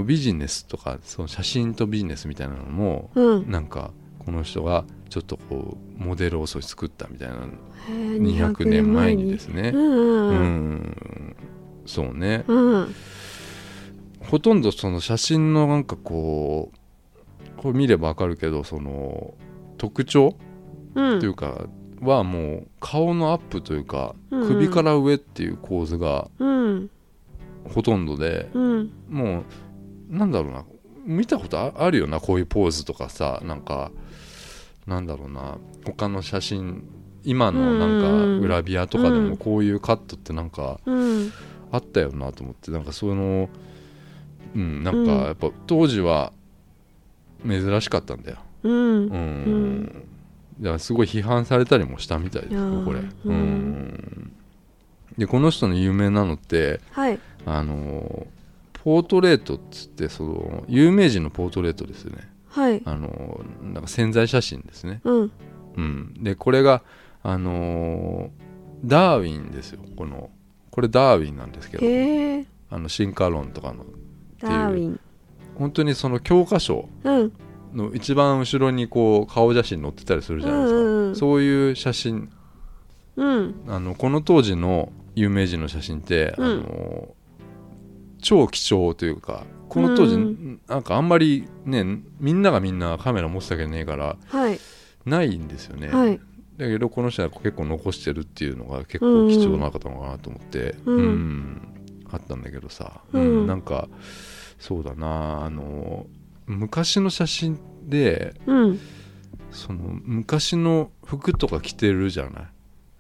[0.06, 3.52] ビジネスとかその写真とビジネスみたいなのもうん。
[3.52, 9.72] なんかこの人がちょっとこうモデルをそう作ったみたいなへえ200年前にですね。
[9.74, 11.36] うんうん
[11.86, 12.44] そうね。
[12.48, 12.96] うん。
[14.20, 19.34] ほとんどその写真のなんかこうこれ見ればわかるけどその
[19.78, 20.38] 特徴
[20.96, 21.20] うん。
[21.20, 21.68] というか
[22.02, 24.42] はもう顔のアップというかうん。
[24.42, 26.90] うん首から上っていう構図がうん。
[27.74, 28.92] ほとんどでうん。
[29.10, 29.44] も
[30.10, 30.66] うなんだろうな
[31.06, 33.92] 見たことああるよなこういうポーズとかさなんか
[34.88, 36.84] なんだろうな他の写真
[37.24, 38.02] 今のなん
[38.36, 40.94] かグラビアとかでうんもこういうカットってなんかう
[41.26, 41.32] ん。
[41.74, 43.48] あったよなと思ってなんかその
[44.56, 45.06] うんなんうん。
[45.06, 46.34] かやっぱ当時は
[47.48, 48.38] 珍しかったんだよ。
[48.64, 48.74] うん。
[48.74, 50.04] うん、ん
[50.62, 53.00] だからすごい批判されたりもしたみたいですあよーこれ。
[53.00, 53.32] うん。
[53.32, 54.34] うん。
[55.18, 57.20] でこの人の有名なのってはい。
[57.46, 58.28] あの
[58.74, 62.30] ポートレートっつってその有名人のポートレートですよね。
[62.48, 62.82] はい。
[62.86, 65.32] あのなんか潜在写真ですね、うん。
[65.78, 66.84] うん、でこれが
[67.24, 68.30] あの
[68.84, 70.30] ダーウィンですよこの。
[70.70, 72.46] これダーウィンなんですけど。
[72.70, 73.86] あの進化論とかの。
[74.40, 75.00] ダーウィン。
[75.56, 77.34] 本当にその教科書うん
[77.74, 81.16] の一番後ろにこう顔写真載ってたりするじゃないですか、うんうんうん。
[81.16, 82.30] そういう写真。
[83.16, 83.64] うん。
[83.68, 86.46] あのこの当時の有名人の写真って、うん。
[86.46, 87.16] あの
[88.22, 90.62] 超貴重というかこの当時、うん。
[90.68, 91.84] なんかあんまりね
[92.20, 94.60] みんながみんなカメラ持ってたわけねえからはい。
[95.06, 96.20] ないんですよね、はい。
[96.58, 100.96] だけどこの人は結構残してるっていうのが結構貴重な方なのかなと思って、うん。
[100.98, 101.62] うん。
[102.12, 103.22] あったんだけどさ、うん。
[103.22, 103.48] うん。
[103.48, 103.88] なんか
[104.60, 105.44] そうだな。
[105.44, 106.06] あの
[106.48, 108.80] 昔の写真でうん。
[109.52, 112.44] その昔の服とか着てるじゃない、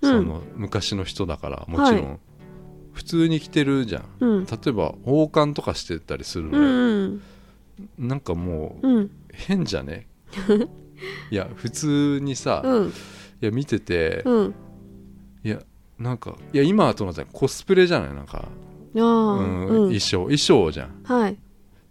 [0.01, 0.11] うん。
[0.11, 2.17] その昔の人だからもちろん、は
[2.91, 4.05] 普通に着てるじゃん。
[4.19, 4.45] うん。
[4.45, 7.21] 例えば王冠とかしてたりするうのよ、ん
[7.97, 9.11] なんかもううん。
[9.31, 10.07] 変じゃね？
[11.31, 12.93] いや普通にさ、いうん。
[13.39, 14.53] や見てて、うん。
[15.43, 15.59] いや
[15.97, 18.13] なんかいや今はとなったらコスプレじゃない？
[18.13, 18.49] なんか、
[18.93, 19.67] うん。
[19.85, 20.23] 衣装。
[20.23, 21.01] 衣装じゃん。
[21.05, 21.37] はい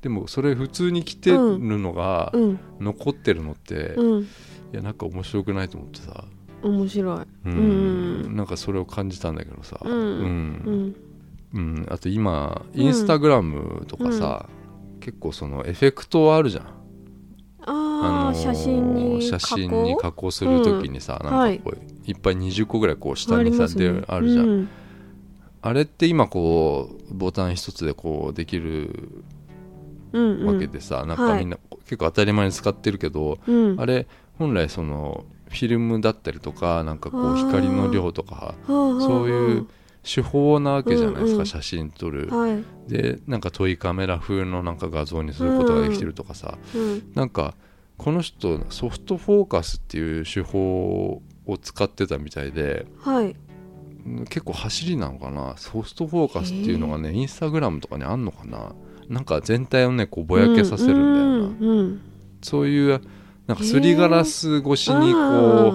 [0.03, 2.61] でもそれ普通に着てるのがうん。
[2.81, 4.27] 残ってるのって、いうん。
[4.73, 6.25] やなんか面白くないと思ってさ。
[6.63, 7.27] 面白い。
[7.47, 8.37] うん、うん。
[8.37, 10.95] なんかそれを感じたんだけどさ、うん。
[11.53, 11.87] うん。
[11.91, 14.49] あと今インスタグラムとかさ、
[15.01, 16.65] 結構そのエフェクトあるじゃん。
[17.63, 21.31] ああ写真に写真に加工するときにさ、うん。
[21.31, 22.15] なんかこうい。
[22.15, 24.69] っぱい20個ぐらいこう下にさ、であるじゃん、うん。
[25.61, 29.25] あれって今こうボタン一つでこうできるうん
[30.13, 33.81] わけでさ、なんかみんな結構当たり前に使ってるけど、うん。
[33.81, 34.07] あれ
[34.39, 39.69] 本来そのフィルムだったりとかなんかこう光の量とかそそういう
[40.03, 41.47] 手法なわけじゃないですか、うんうん。
[41.47, 42.65] 写真撮る、はい。
[42.89, 47.55] でなんかトイカメラ風のなんか画像にすることができてるとかさ、うんなんか
[47.99, 53.37] この人ソフトフォーカスっていう手法を使ってたみたいではい。
[54.31, 55.55] 結構走りなのかな。
[55.59, 58.73] ソフトフォーカスっていうのがねインスタグラムとかにあんのかな
[59.11, 62.01] なんか全体をねこうぼやけさせるんだよな、うんうん
[62.43, 63.03] そういう
[63.47, 65.19] なんかすりガラス越しにこ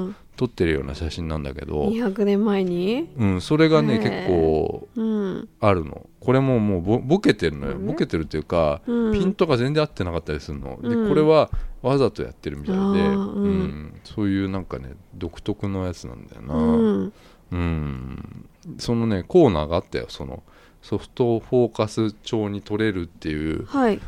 [0.10, 3.08] う撮ってるような写真なんだけど、200年前に？
[3.18, 5.50] うん、それがね結構うん。
[5.60, 6.10] あるの。
[6.20, 7.74] これももうボボケてるのよ。
[7.74, 7.86] うん。
[7.86, 9.14] ボケてるっていうか、うん。
[9.14, 11.04] ピントが全然合ってなかったりするの、うん。
[11.04, 11.52] でこれは
[11.84, 12.94] わざとやってるみたいで、うん。
[12.94, 16.56] うんそういうなんかね独特のやつなんだよな。
[16.56, 17.14] うん。
[17.52, 18.50] うん。
[18.80, 20.42] そのねコーナーがあったよその
[20.86, 24.00] ソフトフォーカス調に撮れるっていうはい。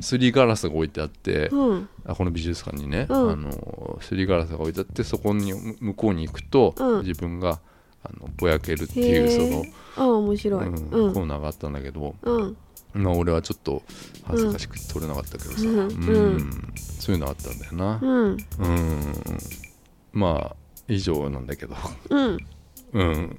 [0.00, 1.88] すりガラスが置いてあって、うん。
[2.04, 3.30] あこの美術館にね、うん。
[3.30, 7.06] あのすりガラスが置いてあってそこにむ向こうに行くと、うん。
[7.06, 7.60] 自分が
[8.02, 9.64] あのぼやけるってへいうー。
[9.94, 10.64] その、あ面白い。
[10.64, 12.56] コーナーがあったんだけど、うん。
[12.94, 13.82] まあ俺はちょっと
[14.24, 15.78] 恥ずかしくて撮れなかったけどさ、うん。
[15.78, 16.72] うん。
[16.74, 18.00] そういうのあったんだよな。
[18.02, 18.30] うん。
[18.30, 18.36] うん。
[20.12, 20.56] まあ
[20.88, 21.76] 以上なんだけど。
[22.10, 22.38] うん。
[22.92, 23.38] うん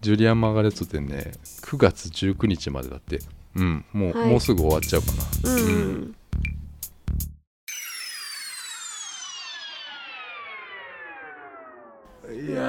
[0.00, 1.32] ジュリアン・マーガレット展ね
[1.62, 3.20] 9月19日までだって。
[3.56, 4.30] うんもう、はい。
[4.30, 5.50] もうすぐ終わっちゃうかな。
[5.50, 6.14] うん。
[12.32, 12.62] いや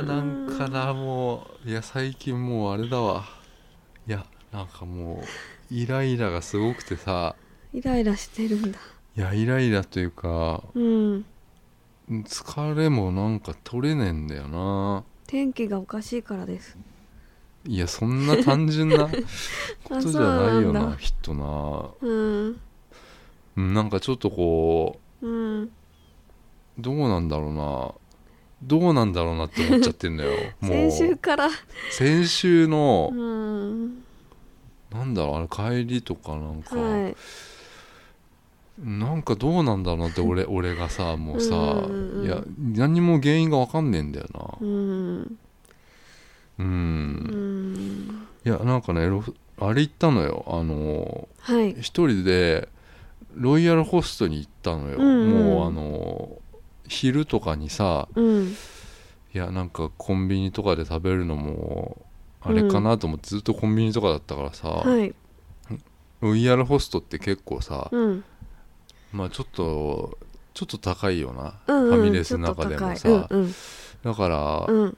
[0.00, 1.68] ーなんかなもう。
[1.68, 3.24] いや最近もうあれだわ。
[4.06, 5.22] いやなんかも
[5.70, 7.34] うイライラがすごくてさ。
[7.72, 8.78] イライラしてるんだ。
[9.16, 11.24] いやイライラというかうん。
[12.08, 16.76] 疲れもなんか取れねえんだよな天気がおかしいからです。
[17.66, 19.08] いやそんな単純な
[19.82, 21.90] ことじゃないよなきっとな。
[22.00, 22.60] うん。
[23.56, 25.62] うんなんかちょっとこうん。
[25.64, 25.70] う
[26.78, 27.94] どうなんだろうな。
[28.62, 30.30] どうなんだろうなって思っちゃってんだよ。
[30.60, 30.72] もう。
[30.90, 31.48] 先週から。
[31.90, 34.04] 先週のうん。
[34.90, 37.16] なんだろうあれ帰りとかなんか、はい
[38.78, 44.58] なんかどうなんだろうなって俺 俺がさもうさ、うんうんうんいや何も原因が分かんねえんだよな。
[44.60, 45.38] うん。
[46.58, 48.26] うん、うん。
[48.44, 49.22] いやなんかねロ
[49.58, 50.44] あれ行ったのよ。
[50.48, 51.72] あのはい。
[51.80, 52.68] 一人で
[53.34, 55.44] ロイヤルホストに行ったのよ、うんうん。
[55.44, 56.38] もうあの
[56.88, 58.48] 昼とかにさうん。
[59.34, 62.04] いやなんかコンビニとかで食べるのも
[62.40, 65.14] あれかなと思って、ずっとコンビニとかだったからさ、はい。
[66.20, 68.24] ロイヤルホストって結構さ、うん
[69.16, 70.18] まあちょっと
[70.54, 73.38] ちょっと高いよな、うんうんファミレスの中でもさ、ちょっと高い。
[73.38, 73.54] うん
[74.02, 74.82] だから、うん。
[74.82, 74.96] うん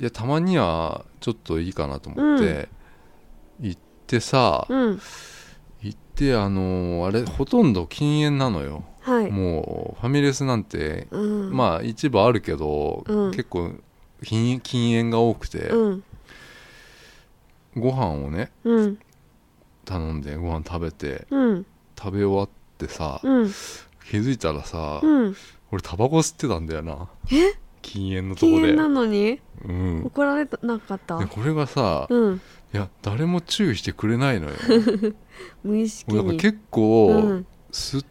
[0.00, 2.68] いやたまにはちょっといいかなと思って、
[3.60, 5.00] 行ってさ、うん。
[5.82, 9.30] 行ってあのーあれほとんど禁煙なのよ、はい。
[9.30, 11.56] もうファミレスなんて、うん。
[11.56, 13.30] まあ一部あるけど、うん。
[13.30, 13.70] 結構
[14.24, 16.04] 禁禁煙が多くて、うん。
[17.76, 18.98] ご飯をねうん。
[19.84, 21.66] 頼んでご飯食べてうん。
[21.96, 22.52] 食べ終わって
[22.88, 23.50] さ、うん。
[24.10, 25.36] 気づいたらさ、うん。
[25.70, 27.08] 俺タバコ吸ってたんだよな。
[27.32, 27.54] え？
[27.82, 28.52] 禁煙のとこで。
[28.52, 29.40] 禁煙なのに？
[29.64, 30.02] うん。
[30.04, 31.18] 怒られなかった？
[31.18, 32.40] でこれがさ、うん。
[32.72, 34.56] いや誰も注意してくれないのよ。
[35.62, 36.18] 無意識に。
[36.18, 37.46] 俺なんか結構、うん。
[37.72, 38.04] 吸っ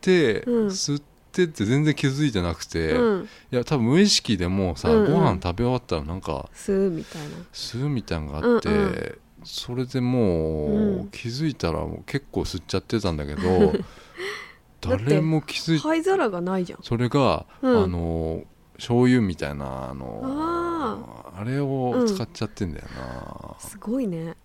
[0.00, 0.66] て、うん。
[0.68, 1.00] 吸っ
[1.32, 3.28] てって全然気づいてなくて、いうん。
[3.50, 5.12] や多分無意識でもうさ、うんうん。
[5.12, 7.28] ご飯食べ終わったらなんか吸うみたいな。
[7.52, 9.18] 吸うみたいなのがあって、うんう
[9.50, 13.72] それでもう、うん気づいたらもう結構吸っちゃってたんだけど
[14.80, 16.80] 誰も気づいて灰皿がないじゃん。
[16.82, 17.84] それが、うん。
[17.84, 18.44] あの
[18.76, 24.36] 醤油みたいなあのああれを使っちゃってんだよな、すごいね。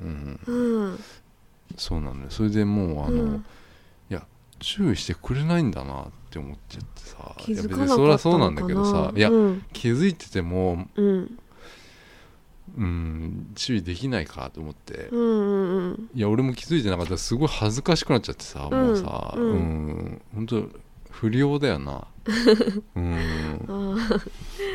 [0.00, 0.40] うん。
[0.46, 1.00] うん。
[1.76, 2.26] そうなのよ。
[2.30, 3.44] それでもうあの、うん。
[4.60, 7.34] 注意してくれないんだなって思っちゃってさ。
[7.38, 7.96] 気づいやかなかったのかな。
[7.96, 9.64] 別にそりゃそうなんだけどさいや、うん。
[9.72, 11.38] 気づいててもうん
[12.78, 16.10] うん注意できないかと思って、うんうんうん。
[16.14, 17.12] いや俺も気づいてなかった。
[17.12, 19.34] らすごい恥ずかしくなっちゃってさ、もうさ。
[19.36, 19.56] ううん。
[19.56, 20.62] ん本当
[21.10, 22.06] 不良だよな。
[22.96, 23.16] うん。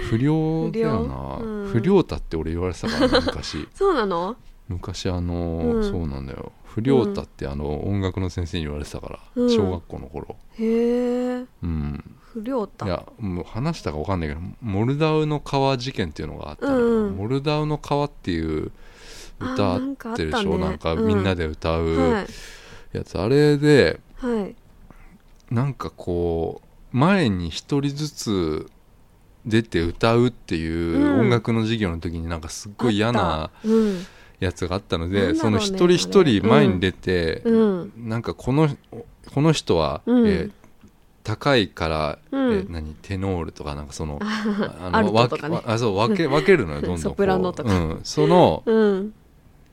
[0.10, 1.38] 不良だよな。
[1.72, 1.96] 不良？
[1.96, 2.02] うん。
[2.02, 3.68] って俺言われてたからな昔。
[3.74, 4.36] そうなの？
[4.68, 5.84] 昔あの、うん。
[5.84, 6.52] そうなんだよ。
[6.66, 9.50] 不良太ってあの音楽の先生に言われてたから、うん。
[9.50, 10.36] 小学校の頃。
[10.60, 12.86] へえうん不良だ。
[12.86, 17.16] いやもう話したか分かんないけどモルダウの川事件っていうのがあったのよ、うんうん。
[17.16, 18.74] モルダウの川っていう
[19.40, 20.58] 歌ああなんかあってるでしょ？
[20.58, 21.08] なんかうん。
[21.08, 22.28] みんなで歌うはい。
[22.98, 24.56] やつ、あれではい。
[25.50, 26.62] なんかこ
[26.94, 28.70] う前に一人ずつ
[29.46, 31.20] 出て歌うっていううん。
[31.22, 33.68] 音楽の授業の時になんかすっごい嫌あなった。
[33.70, 34.06] うん。
[34.42, 37.94] やつがあったのなんで、だろうねその一人一人前に出て、うん。
[37.96, 38.68] なんかこの
[39.34, 40.28] この人は、うん。
[40.28, 40.52] えー
[41.26, 42.54] 高いから、うん。
[42.54, 42.94] えー何？
[43.02, 45.56] テノールとかなんかそのあアルトわとかね。
[45.58, 47.74] わあそう分け分けるのよどんどんこ うソプラノとか。
[47.74, 47.74] う。
[47.96, 49.14] ん、そのうん。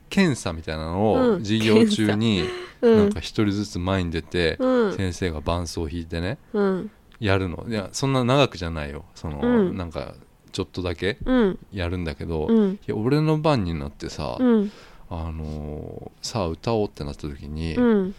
[0.09, 1.39] 検査みたいなのをうん。
[1.39, 2.43] 授業中に
[2.81, 4.93] うなんんか一人ずつ前に出て、うん。
[4.93, 6.91] 先生が伴奏を弾いてねうん。
[7.19, 7.65] やるの。
[7.69, 9.05] いやそんな長くじゃないよ。
[9.15, 9.77] その、うん。
[9.77, 10.15] なんか
[10.51, 11.59] ちょっとだけうん。
[11.71, 12.79] やるんだけど、いうん。
[12.87, 14.71] や俺の番になってさ、うん。
[15.09, 18.15] あのーさあ歌おうってなった時に、うん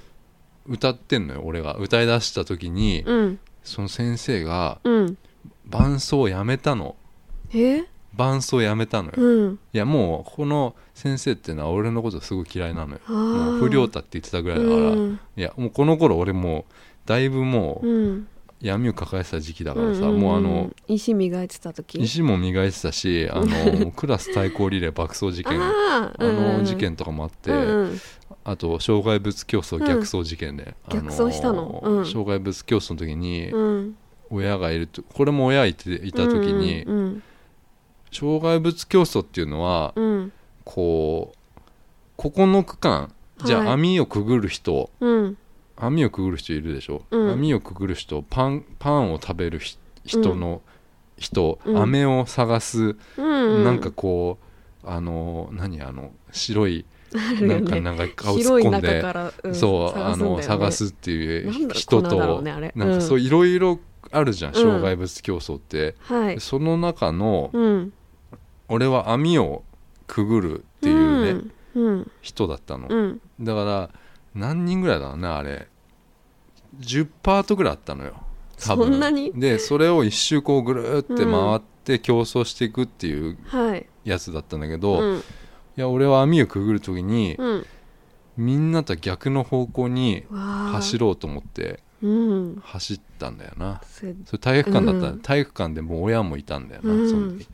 [0.66, 1.74] 歌ってんのよ俺が。
[1.74, 3.38] 歌い出した時に、うん。
[3.62, 5.18] その先生がうん。
[5.66, 6.96] 伴奏をやめたの。
[7.52, 7.84] え？
[8.14, 9.58] 伴奏やめたのよ、いうん。
[9.72, 13.00] やもうこの先生っていうのは俺のことすごい嫌いなのよ。
[13.08, 15.20] あもうー不良太って言ってたぐらいだから、うん。
[15.36, 16.72] いやもうこの頃俺もう
[17.06, 18.28] だいぶもううん
[18.64, 20.20] 闇を抱えてた時期だからさ、んんん。
[20.20, 22.00] もうあの石磨いてた時？
[22.00, 25.60] 石も磨いてたしあの クラス対抗リレー爆走事件。
[25.60, 28.00] あの事件とかもあって、うんうん。
[28.44, 31.82] あと障害物競争逆走事件で、あの逆走したの？
[31.84, 32.06] うん。
[32.06, 33.96] 障害物競争の時にうん。
[34.30, 37.22] 親がいるとこれも親いていた時に、うん
[38.16, 40.32] 障害物競争っていうのは、うん。
[40.64, 41.60] こう
[42.16, 43.12] ここの区間
[43.44, 43.68] じゃはい。
[43.68, 45.36] あ網をくぐる人、うん
[45.76, 47.32] 網をくぐる人いるでしょ、うん。
[47.32, 50.62] 網をくぐる人パンパンを食べるひ人の
[51.18, 51.78] 人、うん。
[51.78, 54.38] 飴を探す、うんなんかこ
[54.84, 56.84] うあの何あの白い
[57.40, 59.00] なんかねなんか顔突っ込んで、
[59.44, 63.78] うんそうあの探すすっていう人とかそういろいろ
[64.10, 66.40] あるじゃん、障害物競争って、はい。
[66.40, 67.92] その中のうん。
[68.68, 69.62] 俺は網を
[70.06, 72.10] くぐるっていうね、うん。
[72.22, 73.20] 人だったの、うん。
[73.40, 73.90] だから
[74.34, 75.68] 何人ぐらいだろうねあれ。
[76.80, 78.14] 10パートぐらいあったのよ。
[78.58, 78.88] 多分。
[78.88, 79.32] そんなに？
[79.32, 83.86] でそれを一周こうぐるーって回って競争していくっていうはい。
[84.04, 85.22] やつだったんだけど、いうん。
[85.76, 87.66] や俺は網をくぐる時に、うん。
[88.36, 90.42] みんなと逆の方向にわあ。
[90.74, 92.60] 走ろうと思ってうん。
[92.64, 93.80] 走ったんだよな。
[93.84, 95.20] それそれ体育館だった、うん。
[95.20, 97.08] 体育館でもう親もいたんだよな、うん。
[97.08, 97.46] その時。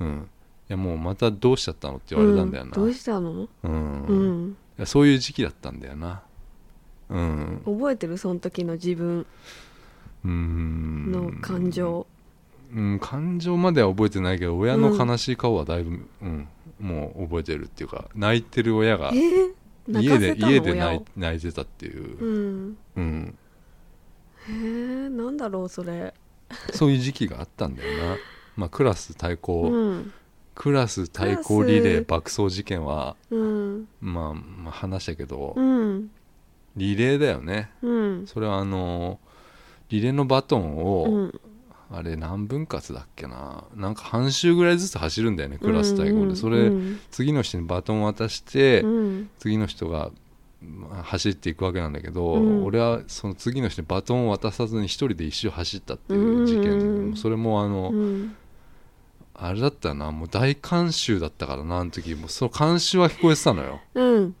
[0.00, 0.28] うん。
[0.68, 2.84] いやもうまたどうしちゃったのって言われたんだよな、うん。
[2.84, 3.48] どうしたの？
[3.62, 4.06] うん。
[4.06, 6.22] うんそういう時期だったんだよな。
[7.08, 7.62] うん。
[7.64, 8.18] 覚えてる？
[8.18, 9.26] その時の自分。
[10.24, 12.06] うんの感情。
[12.72, 16.48] うん、感情までは覚えてないけど親の悲しい顔はだいぶ、うん。
[16.80, 19.52] もう覚えてるっていうか泣いてる親がえー？
[19.86, 22.18] 泣家で家で泣泣いてたっていう。
[22.18, 22.26] う、
[22.70, 22.76] ん。
[22.96, 23.38] うん、
[24.48, 24.52] へ
[25.06, 26.14] えなんだろうそれ。
[26.72, 28.16] そういう時期があったんだよな、
[28.56, 30.12] まあ、クラス対抗、うん
[30.54, 33.88] クラス対抗リレー爆走事件は、うん。
[34.00, 36.10] まあ、まあ話したけど、うん。
[36.76, 37.70] リレーだよね。
[37.82, 38.26] うん。
[38.26, 39.18] それはあの
[39.88, 41.40] リレーのバトンを、うん。
[41.90, 43.64] あれ何分割だっけな。
[43.74, 49.30] なんか半周ぐらいずつ走るんだよねクラス対抗で、うんそれ、うん次の人にバトンを渡して、うん。
[49.38, 50.10] 次の人が
[50.62, 52.64] まあ走っていくわけなんだけど、うん。
[52.64, 57.16] 俺はその次の人にバトンを渡さずに一人で一周走ったっていう事件、うん。
[57.16, 58.36] それもあの、うん
[59.34, 60.12] あれだったよな。
[60.12, 62.26] もう大観衆だったからなあの時も。
[62.26, 64.36] うその観衆は聞こえてたのよ、うん。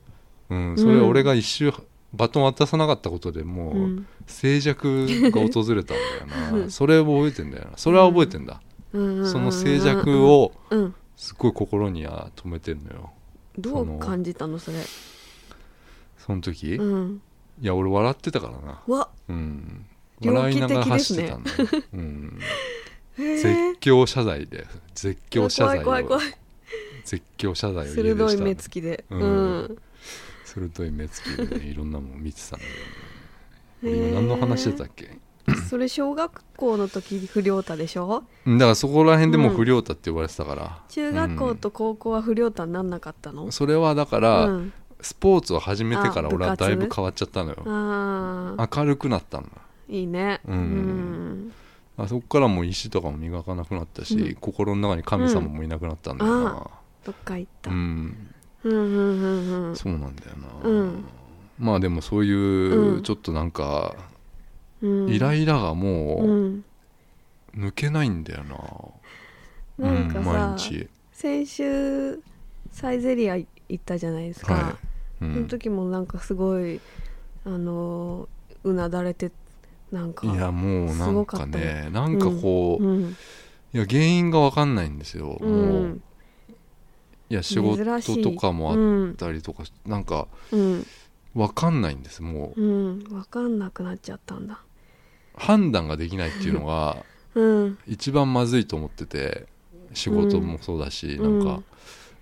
[0.50, 1.72] うん、それ俺が一周
[2.12, 4.06] バトン渡さなかったことでもう、うん。
[4.26, 6.02] 静寂が訪れたんだ
[6.52, 6.70] ようなん。
[6.70, 7.70] それを覚えてんだよな。
[7.76, 8.60] それは覚えてんだ、
[8.92, 9.30] うん。
[9.30, 10.94] その静寂をうん。
[11.16, 13.12] すっごい心には止めてんのよ。
[13.58, 14.78] どう感じたのそれ？
[16.18, 17.22] その時、いうん。
[17.60, 18.82] や俺笑ってたからな。
[18.86, 19.08] わ。
[19.28, 19.86] うん。
[20.24, 21.56] 笑いながら走ってたんだよ、
[21.92, 22.44] うん、へ
[23.16, 25.82] 絶え叫謝罪で絶叫謝罪を。
[25.84, 26.34] 怖い怖い怖い。
[27.04, 29.04] 絶叫謝罪を鋭い目つきで。
[29.10, 29.58] ううん。
[29.64, 29.78] ん
[30.44, 32.64] 鋭い目つきでね いろんなもん見てたんだ
[33.82, 35.18] けどね俺今何の話してたっけ？
[35.68, 38.24] それ小学校の時不良太でしょ？
[38.46, 43.50] うんだからそこら辺でもう不良太って呼ばれてたから、中学校と高校は不良太になんなかったの？
[43.52, 44.72] それはだから、うん。
[45.00, 47.56] スポーツを始めてからあ俺はだいぶ変わっちゃったのよ。
[47.66, 49.46] 明るくなったの
[49.86, 50.40] いいね。
[50.48, 50.54] うん。
[50.54, 51.52] うん
[51.96, 54.34] あそこからもう石とかも磨かなくなったし、うん。
[54.34, 56.66] 心の中に神様もいなくなったんだよな。
[57.04, 57.70] どっか行った。
[57.70, 58.16] ううんん、
[58.64, 59.76] うんうんうん。
[59.76, 61.04] そうなんだよな、うん。
[61.58, 63.02] まあでもそういううん。
[63.02, 63.94] ちょっとなんか、
[64.82, 65.08] うん。
[65.08, 66.64] イライラがうもうん。
[67.56, 68.56] 抜けないんだよな、
[69.78, 72.20] なんかうん、毎さ日、先週
[72.72, 74.70] サイゼリア行ったじゃないですか、は
[75.20, 75.24] い。
[75.24, 75.34] うん。
[75.34, 76.80] その時もなんかすごい
[77.44, 78.28] あのー
[78.64, 79.30] うなだれて
[79.94, 83.16] なんかいやもうなすんかねなんかこう、うん
[83.72, 85.84] いや原因が分かんないんですよ、うもう。
[85.86, 86.02] ん
[87.28, 90.86] いや仕事とかもあうんったりとか、なんかうん。
[91.34, 92.60] 分かんないんですもう。
[92.62, 92.98] うん。
[93.00, 94.62] 分かんなくなっちゃったんだ。
[95.34, 97.78] 判断ができないっていうのが うん。
[97.88, 99.48] 一番まずいと思ってて
[99.92, 101.38] 仕事もそうだし、うん。
[101.40, 101.62] なんか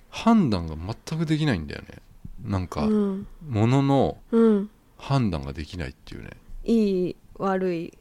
[0.09, 1.99] 判断が全くできないんだよね。
[2.43, 3.27] なんかうん。
[3.47, 4.71] もののうん。
[4.97, 6.31] 判断ができないっていうね。
[6.65, 7.93] いい悪い。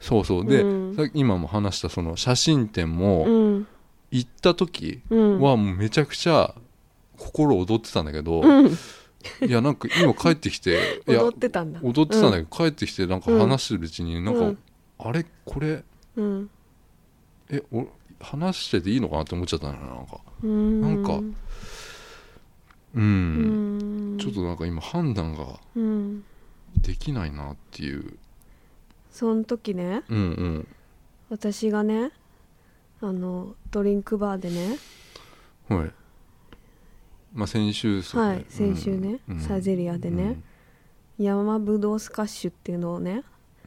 [0.00, 0.46] そうそう。
[0.46, 0.96] で、うん。
[0.96, 3.66] さ今も話したその写真展もうん。
[4.10, 5.40] 行った時うん。
[5.40, 6.54] はもうめちゃくちゃ
[7.16, 8.66] 心躍ってたんだけど、うん。
[8.68, 11.80] いやなんか今帰ってきて いや踊ってたんだ。
[11.82, 14.58] 踊ってたんだけど、帰ってきてなんか話してるうちになんか、うん
[14.98, 15.24] あれ？
[15.44, 15.82] これ？
[16.16, 16.50] うん。
[17.50, 17.86] えお
[18.20, 20.20] 話してていいのかなって思っちゃったのよなんか。
[20.42, 20.80] うん。
[20.80, 21.24] なんかう、
[22.94, 24.18] うんん。
[24.18, 26.24] ちょっとなんか今判断がうん。
[26.76, 28.16] できないなっていう
[29.12, 30.68] その時ねうんうん。
[31.28, 32.10] 私がね
[33.00, 34.78] あのドリンクバーでね
[35.68, 35.90] はい。
[37.34, 39.40] まあ先週そうねはい先週ねうん。
[39.40, 40.40] サゼリアでね
[41.18, 43.22] 山ぶどうスカッシュっていうのをね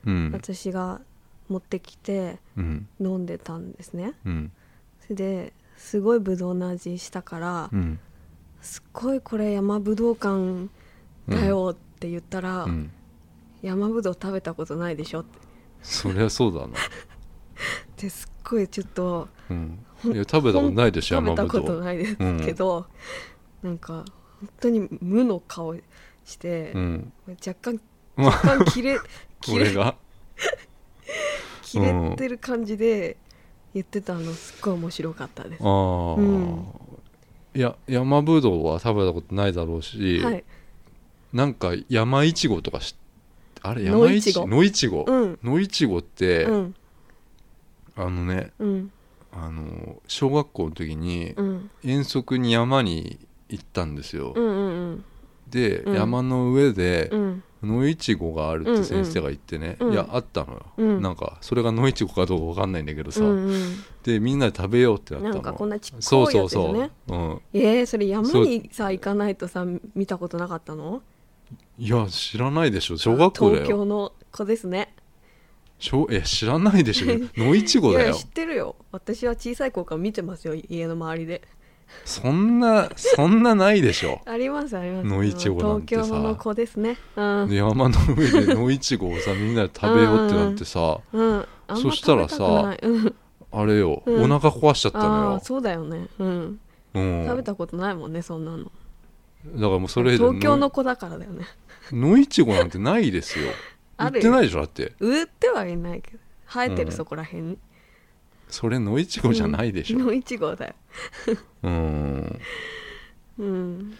[0.05, 0.31] うん。
[0.33, 0.99] 私が
[1.47, 2.87] 持ってきてうん。
[2.99, 4.13] 飲んでたんですね。
[4.25, 4.51] うん。
[5.01, 7.99] それですごいぶどうの味したからうん。
[8.61, 10.71] すっごいこれ山ぶどう感
[11.29, 12.91] だよって言ったら、うん
[13.65, 15.39] 山ぶどう食べたことないでしょって。
[15.81, 16.73] そりゃそうだな。
[17.97, 19.79] ですっごいちょっとうん。
[20.03, 21.61] いや食べたことないでしょ食べた山ぶどう。
[21.61, 22.85] ことないですけど、
[23.63, 24.05] なんか
[24.39, 25.75] 本当に無の顔
[26.25, 27.13] して、うん。
[27.27, 27.81] 若干
[28.15, 28.99] 若干切れ
[29.41, 29.95] 切れ俺が
[31.63, 33.17] 切れ てる感じで
[33.73, 35.63] 言ってたのすっごい面白かったです。
[35.63, 36.65] ああ、うん。
[37.55, 40.43] いや山ぶどうは食べたことないだろうし、はい。
[41.33, 42.95] なんか山いちごとかし
[43.67, 45.39] あれ野山いちご野いちごうん。
[45.43, 46.75] 野いちごって、うん。
[47.95, 48.91] あのねうん。
[49.31, 51.69] あの小学校の時にうん。
[51.83, 55.05] 遠足に山に行ったんですよ、うんうん
[55.49, 55.95] で、うん。
[55.95, 57.43] 山の上でうん。
[57.63, 59.87] 野いちごがあるって先生が言ってね、うん。
[59.87, 61.01] うんいやあったのよ、うん。
[61.01, 65.33] なんかそれが野いちごかどうか分かんないんだけどさ、うんうんでみんなで食べようってなったの。
[65.33, 71.01] なんかこんなちっそうこいそうそう、やつよねうん、えー、それ山にさ行かないとさ見たことなかったの？
[71.77, 72.97] いや知らないでしょ。
[72.97, 74.93] 小学校だ東よ京の子ですね。
[75.79, 77.07] 小え知らないでしょ。
[77.35, 78.05] 野いちごだよ。
[78.05, 78.75] いや知ってるよ。
[78.91, 81.41] 私は小さい頃から見てますよ家の周りで。
[82.05, 84.21] そんなそんなないでしょ。
[84.25, 85.07] ありますあります。
[85.07, 86.01] 野いちごなんてさ。
[86.03, 86.97] 東京の子ですね。
[87.17, 87.49] うん。
[87.49, 90.99] で山の上で野いちごをさみんなで食べようってなってさ。
[91.11, 91.45] うん。
[91.67, 93.15] あんまそしたらさうん。
[93.51, 94.31] あれよ、うん。
[94.31, 96.07] お腹壊しちゃったあのあそうだよね。
[96.19, 96.59] うん。
[96.93, 98.71] よ、うん、食べたことないもんねそんなの。
[99.53, 101.45] だからもうそれで東京の子だからだよね
[101.91, 103.47] 野いちごなんてないです よ。
[103.99, 104.93] 売ってないでしょだって。
[104.99, 106.19] 売ってはいないけど。
[106.47, 107.43] 生えてうんるそこら辺。
[107.43, 107.57] に
[108.47, 109.99] それ野いちごじゃないでしょ。
[109.99, 110.73] 野いちごだよ。
[111.63, 112.39] うん。
[113.39, 113.97] うん。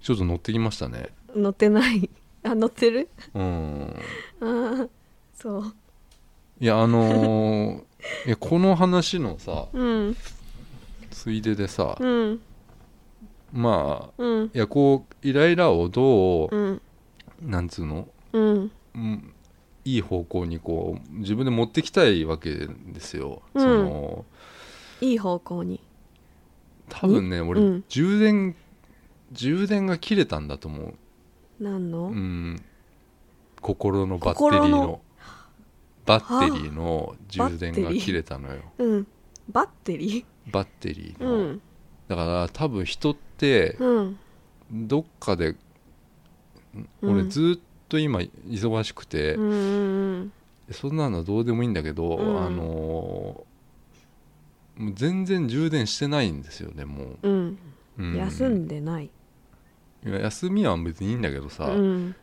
[0.00, 1.10] ちょっと乗ってきましたね。
[1.34, 2.08] 乗ってない。
[2.42, 3.08] あ乗ってる？
[3.34, 3.96] うん。
[4.40, 4.88] ああ
[5.34, 5.74] そう。
[6.58, 7.84] いやあのー
[8.26, 10.16] いやこの話のさうん。
[11.10, 12.40] ついででさ、うん。
[13.52, 14.44] まあうん。
[14.46, 16.82] いやこうイライラをどう、うん
[17.42, 18.70] なんつうの、うん。
[18.94, 19.34] うん、
[19.84, 23.62] いい方向にこう自分で持ってきたいわけですよ、うん。
[23.62, 24.24] その
[25.00, 25.80] いい方向に。
[26.88, 27.84] 多分ね俺、うん。
[27.88, 28.54] 充電
[29.32, 30.94] 充電が切れたんだと思う、
[31.60, 32.62] 何の、うん、
[33.60, 34.78] 心のバッテリーの。
[34.78, 35.00] 心の？
[36.06, 38.62] バッテリーの充電が切れたのよ。
[38.78, 39.06] うん。
[39.52, 41.62] バッテリバッテリーーの、うん。
[42.08, 44.18] だから多分人ってうん。
[44.72, 45.58] どっかで、うん
[47.02, 49.54] 俺ずっと今忙しくて、うんう
[50.22, 50.32] ん
[50.72, 52.44] そんなのはどうでもいいんだけど、うん。
[52.46, 53.50] あのー
[54.76, 57.28] もう全然充電してないんですよねもう。
[57.28, 57.58] ん。
[57.98, 58.16] うん。
[58.16, 59.10] 休んでない。
[60.06, 62.14] いや休みは別にいいんだけどさ、うん。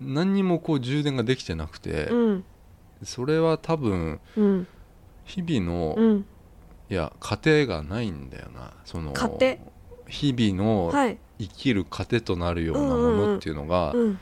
[0.00, 2.44] 何にもこう充電ができてなくて、うん。
[3.02, 4.66] それは多分うん。
[5.24, 6.26] 日々の、うん。
[6.90, 9.56] いや家庭がないんだよなその家庭
[10.08, 14.18] 日々のはい生きる糧となるようなものっていうのが、うん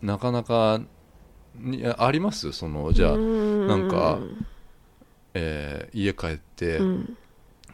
[0.00, 0.80] なかなか
[1.60, 2.52] いやあります？
[2.52, 4.20] そのじゃあ、なんか
[5.34, 7.16] えー家帰って、うん。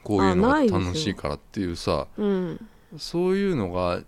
[0.02, 2.68] こういうのが楽しいからっていうさうん。
[2.96, 4.02] そういうのが、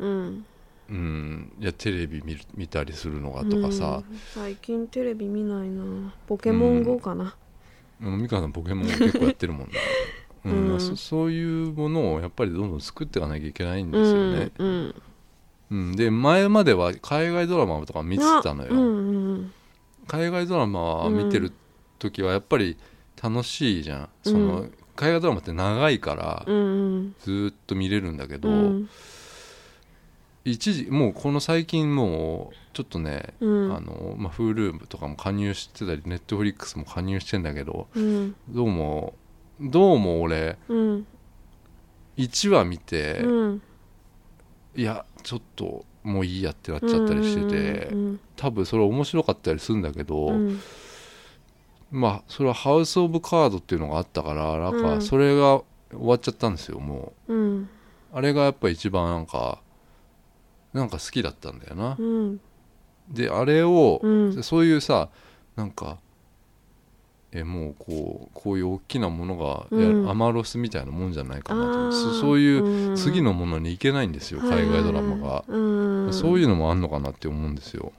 [0.00, 0.44] うん。
[0.88, 4.18] うん、いやテレビ見る見たりするのがとかさ、うん。
[4.34, 6.12] 最近テレビ見ないな。
[6.26, 7.36] ポケモン GO かな。
[8.00, 9.74] うん、美香さんポケモン結構やってるもんな、
[10.50, 10.72] うん。
[10.72, 10.80] うん。
[10.80, 14.94] そそういうものをやっぱりどんどん作っていかなきゃいけないんうですよね、ん
[15.68, 19.52] うんで前までは海外ドラマとか見てたのよ、うんうん
[20.06, 21.52] 海外ドラマ見てる
[21.98, 22.76] 時はやっぱり
[23.20, 28.88] 楽しいじゃん、そのう海外ドラマって長いからずーっと見れるんだけど、うん。
[30.44, 33.74] 一時もうこの最近もうちょっとね、うん。
[33.74, 38.36] あのまあ、Hulu とかも加入してたり Netflix も加入してんだけどうん。
[38.48, 39.14] どうも
[39.60, 41.06] どうも俺うん。
[42.16, 43.62] 1話見て、うん。
[44.74, 50.60] いやちょっともういいやってなっちゃったりしてて、うん多分それ面白かったりするんだけど、うん。
[51.90, 54.82] まあそれはハウス・オブ・カードっていうのがあったからなんうん。
[54.82, 57.34] かそれが終わっちゃったんですよもう。
[57.34, 57.62] ん。
[57.62, 57.66] う
[58.12, 59.62] あれがやっぱ一番なんか
[60.74, 62.40] なんか好きだったんだよな、うん。
[63.08, 64.42] であれを、うん。
[64.42, 65.08] そういうさ
[65.56, 65.96] なんか
[67.32, 70.04] えもうこうこういう大きなものが、うん。
[70.04, 71.92] やアマロスみたいなもんじゃないかなと。
[71.92, 72.96] そそういううん。
[72.96, 76.12] 次のものに行けないんですよ、海外ドラマが、うん。
[76.12, 77.92] そういうのもあんのかなって思うんですよ。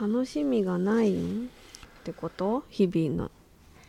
[0.00, 1.18] 楽しみがないっ
[2.02, 2.64] てこと？
[2.70, 3.30] 日々の。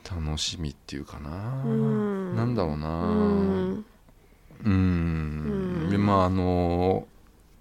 [0.09, 2.36] 楽しみっていうかな、うん。
[2.36, 3.86] なんだろううな、ん。
[4.65, 4.71] うーん。
[5.86, 5.89] うん。
[5.89, 7.07] でまああの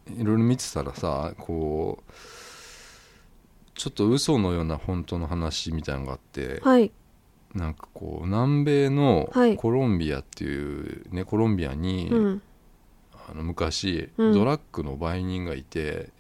[0.09, 2.13] いろいろ見てたらさこう
[3.75, 6.91] ちょっと嘘のような本当の話みたいなのがあって、はい
[7.55, 9.57] なんかこう南米のはい。
[9.57, 12.43] コロンビアっていう、ねコロンビアに、うん。
[13.29, 14.33] あの昔、うん。
[14.33, 16.11] ドラッグの売人がいて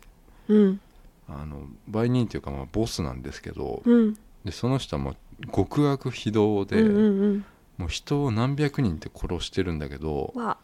[0.48, 0.80] うん。
[1.28, 4.14] あの売人っていうかまあボスなんですけど、うん。
[4.44, 5.16] でその人はもう
[5.52, 7.44] 極悪非道で、うんうんうん。
[7.78, 10.58] もう人を何百人って殺してるんだけどわ。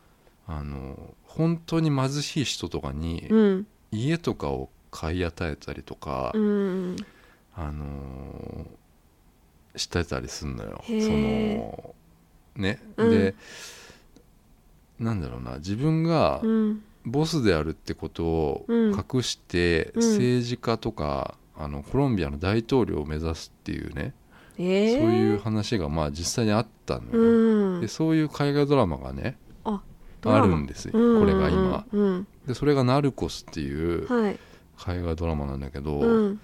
[0.47, 3.67] あの本当に貧しい人とかにうん。
[3.91, 6.97] 家とかを買い与えたりとか、うん。
[7.55, 8.67] あの
[9.79, 10.83] してたりすんのよ。
[10.87, 11.95] その
[12.57, 13.11] ね、うん。
[13.11, 13.35] で
[14.99, 15.57] なんだろうな。
[15.59, 16.83] 自分がうん。
[17.07, 18.93] ボスであるってことをうん。
[18.93, 20.03] 隠してうん。
[20.03, 24.15] 政治家とか、あのコロンビアの大統領を目指すっていうね、
[24.59, 27.81] ええそういう話がまあ実際にあったのよ、うん。
[27.81, 31.85] でそういう海外ドラマがねあるんですよ、うんこれが今。
[31.93, 34.39] うんでそれが「ナルコス」っていうはい。
[34.79, 36.41] 海外ドラマなんだけど、うん。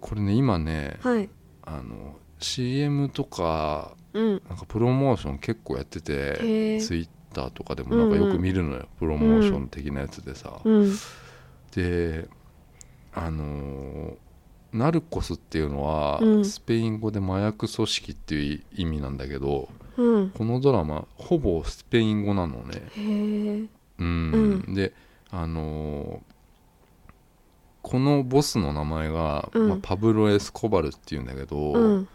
[0.00, 1.28] これね今ね、はい。
[1.62, 4.30] あの CM とかうん。
[4.48, 10.94] なんかプロモーション結構やってへてえツイッターとかでもなんかよく見るのよ、プロモーション的なやつでさ、うん。
[11.74, 12.28] で
[13.14, 14.14] あのー
[14.72, 16.44] ナルコスっていうのは、うん。
[16.44, 20.30] スペイン語で麻薬組織っていう意味なんだけどうん。
[20.30, 22.82] このドラマほぼスペイン語なのね。
[22.96, 23.64] へえ
[24.00, 24.92] うん、うで
[25.30, 26.34] あのー
[27.82, 29.68] このボスの名前が、うん。
[29.68, 32.08] まあ、パブロ・エスコバルっていうんだけど、うん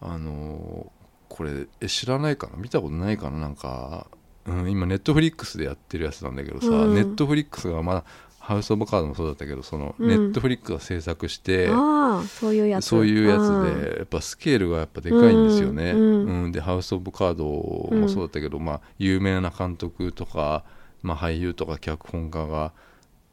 [0.00, 0.96] あのー
[1.28, 2.56] これえ知らないかな？
[2.56, 3.38] 見たことないかな？
[3.40, 4.06] なんか、
[4.46, 6.94] うん、今ネットフリックスでやってるやつなんだけどさ、うん。
[6.94, 8.04] ネットフリックスがまだ
[8.38, 10.08] ハウス・オブ・カードもそうだったけどその、うん。
[10.08, 12.86] ネットフリックスが制作してういうやつ。
[12.86, 16.52] そういうやつでやっぱスケールがやっぱでかいんですよね、うんうん。
[16.52, 20.62] でハウス・オブ・カードもそうだったけど、まあ、有名な監督とか、
[21.02, 22.72] まあ、俳優とか脚本家が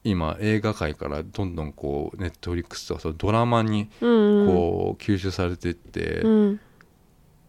[0.03, 6.59] 今映画界からどんどんこうネットフリックスとかそのドラマにうんこう吸収されていって、うん。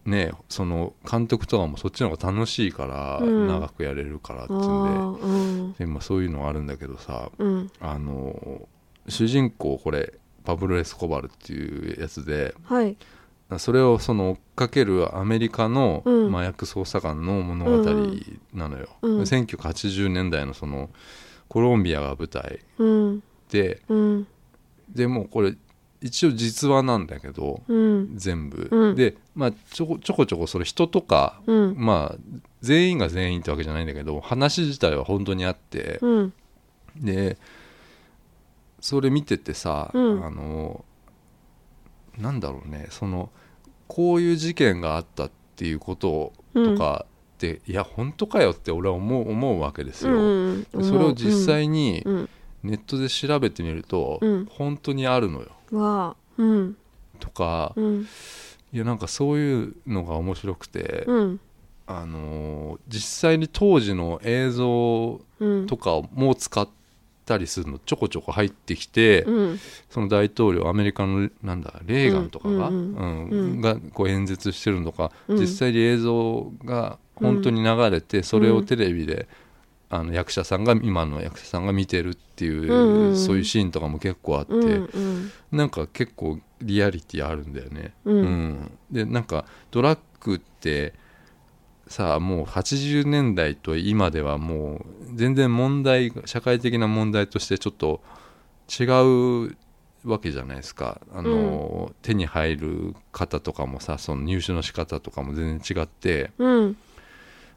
[0.05, 3.47] ねその監督とかもそっちの方が楽しいからうん。
[3.47, 5.73] 長くやれるからっていあうん。
[5.73, 7.71] でで、まあ、そういうのがあるんだけどさうん。
[7.81, 8.67] あの
[9.07, 12.95] 主人公これパブロ・エスコバルっていうやつではい。
[13.57, 16.35] それをその追っかけるアメリカのうん。
[16.35, 17.83] 麻薬捜査官の物語
[18.53, 19.21] なのよ、うん。
[19.21, 20.89] 1980年代のその
[21.47, 22.59] コロンビアが舞台。
[23.51, 24.27] でうん
[24.89, 25.55] でもこれ
[26.01, 31.41] 一応実話なんだけどうん全部、うんで、まあ、ちょこちょこちょこそれ人とか
[31.75, 32.17] まあ
[32.61, 35.99] 全員が全員ってわけじゃないんだけど話自体は本当にあって、
[36.95, 37.37] で
[38.79, 40.85] それ見ててさ、うんあの
[42.17, 43.29] なんだろうねその
[43.87, 47.05] こういう事件があったっていうこととか
[47.35, 52.29] って、いや本当かよって俺は思う思うわけですよ、うんでそれを実際にうん。
[52.63, 54.45] ネットで調べてみると、うん。
[54.49, 56.15] 本当にあるのよ。
[56.37, 56.75] うん。
[57.19, 58.07] とか、うん。
[58.73, 61.39] いやなんかそういうのが面白くて、うん。
[61.87, 65.67] あの実際に当時の映像うん。
[65.67, 66.67] とかも使っ
[67.25, 69.59] たりするのちょこちょこ入ってきて、うん。
[69.91, 72.95] その大統領アメリカのなんだレーガンとかが,、ううん。
[72.95, 73.27] ん。
[73.29, 73.61] うん。
[73.61, 75.39] がこう演説してるのとか、うん。
[75.39, 79.27] 実際に映像が本当に流れて、それをテレビで
[79.89, 83.17] あの役者さんが今の役者さんが見てるっていう、うんうん。
[83.17, 85.31] そういうシーンとかも結構あって、うんうん。
[85.51, 87.93] なんか結構リアリティあるんだよね。
[88.03, 88.71] うん。
[88.91, 90.93] でなんかドラッグって
[91.87, 98.01] さあもう80年代と今ではもう全然問題社会的な問題としてちょっと
[98.79, 98.85] 違
[99.45, 99.55] う
[100.09, 101.01] わけじゃないですか。
[101.13, 106.77] あの、手に入る方とかもさその入手の仕方とかも全然違ってうん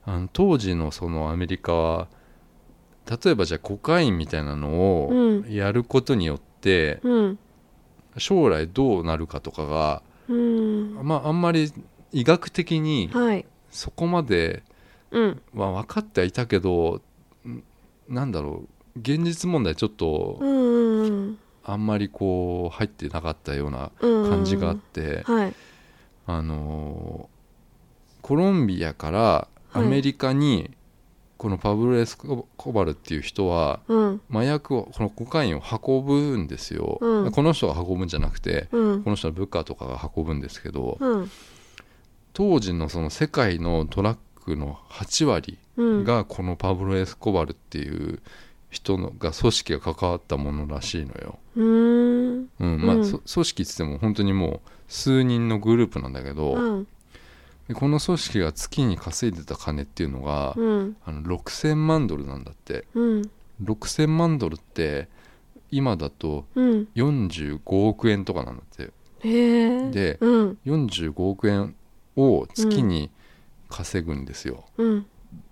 [0.05, 2.09] あの当時のそのアメリカは
[3.25, 5.53] 例えばじゃあコカインみたいなのをうん。
[5.53, 7.39] やることによって、うん。
[8.19, 10.95] 将来どうなるかとかが、うん。
[11.03, 11.73] まあ、あんまり
[12.13, 13.47] 医学的にはい。
[13.71, 14.63] そこまで
[15.11, 15.43] うん。
[15.55, 17.01] は分かってはいたけど
[17.47, 17.63] ん
[18.09, 18.65] なんだろ
[18.97, 20.39] う現実問題ちょっと
[21.65, 24.29] あんまりこう入ってなかったようなうん。
[24.29, 25.55] 感じがあって、はい。
[26.27, 27.39] あのー
[28.21, 30.71] コロンビアからアメリカに
[31.39, 34.21] このパブロ・エスコバルっていう人はうん。
[34.29, 37.31] 麻薬をこのコカインを運ぶんですよ、うん。
[37.31, 39.05] この人が運ぶんじゃなくてうん。
[39.05, 41.31] この人の部下とかが運ぶんですけど、うん。
[42.33, 46.05] 当時のその世界のトラックの8割うん。
[46.05, 48.21] がこのパブロ・エスコバルっていう
[48.71, 52.49] 人のが組織が関わったものらしいのよ、うーん。
[52.59, 52.85] うん。
[52.85, 53.05] まあうん。
[53.07, 56.87] そ組織っつっても本当にもう数人のグループなんだけど、うん
[57.69, 60.97] でこの組織が月に稼いでた金っていうのが、うん。
[61.05, 62.87] あの6000万ドルなんだって。
[62.95, 63.31] うん。
[63.63, 65.09] 6000万ドルって
[65.71, 66.89] 今だとうん。
[66.97, 68.91] 45億円とかなんだって。
[69.21, 69.91] へえ。
[69.91, 70.59] でうん。
[70.65, 71.75] 45億円
[72.17, 73.11] を月に
[73.69, 75.07] 稼ぐんですよ、うん。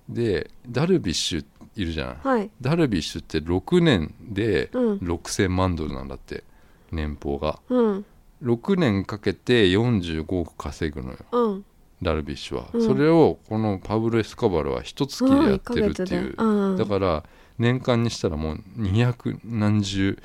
[0.08, 1.44] でダルビッシュ
[1.76, 2.14] いるじゃん。
[2.26, 2.50] はい。
[2.62, 4.98] ダルビッシュって6年でうん。
[4.98, 6.44] 6000万ドルなんだって
[6.90, 7.58] 年俸が。
[7.68, 8.04] うん。
[8.42, 11.18] 6年かけて45億稼ぐのよ。
[11.32, 11.64] うん
[12.02, 12.86] ダルビッシュは、うん。
[12.86, 16.76] それをこのパブロ・エスカバルは一月でやってるっていう、うん。
[16.76, 17.24] だから
[17.58, 20.18] 年間にしたらもう200何十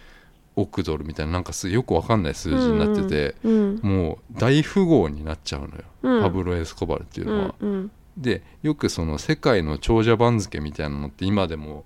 [0.56, 3.80] 億ドルみたいななんかすよくわかんない数字になってて、うん。
[3.82, 6.22] もう大富豪になっちゃうのよ、うん。
[6.22, 7.56] パブロ・エスコバルっていうのは。
[7.60, 7.92] うん。
[8.18, 11.86] でよくその世界の長者番付みたいなのって今でも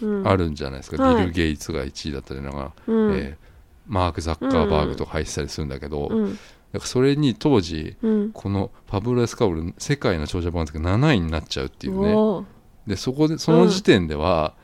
[0.00, 0.28] うん。
[0.28, 1.16] あるんじゃないですか、はい。
[1.16, 3.14] ビル・ゲイツが1位だったりなんか、うん。
[3.16, 3.44] えー
[3.86, 6.38] マーク・ザッカーバーグとか入ってたりするんだけど、だうん
[6.78, 8.32] からそれに当時うん。
[8.32, 12.46] このパブロ・エスカバル世界の長者番付が7位になっちゃうっていうね。
[12.86, 14.54] でそこでその時点では、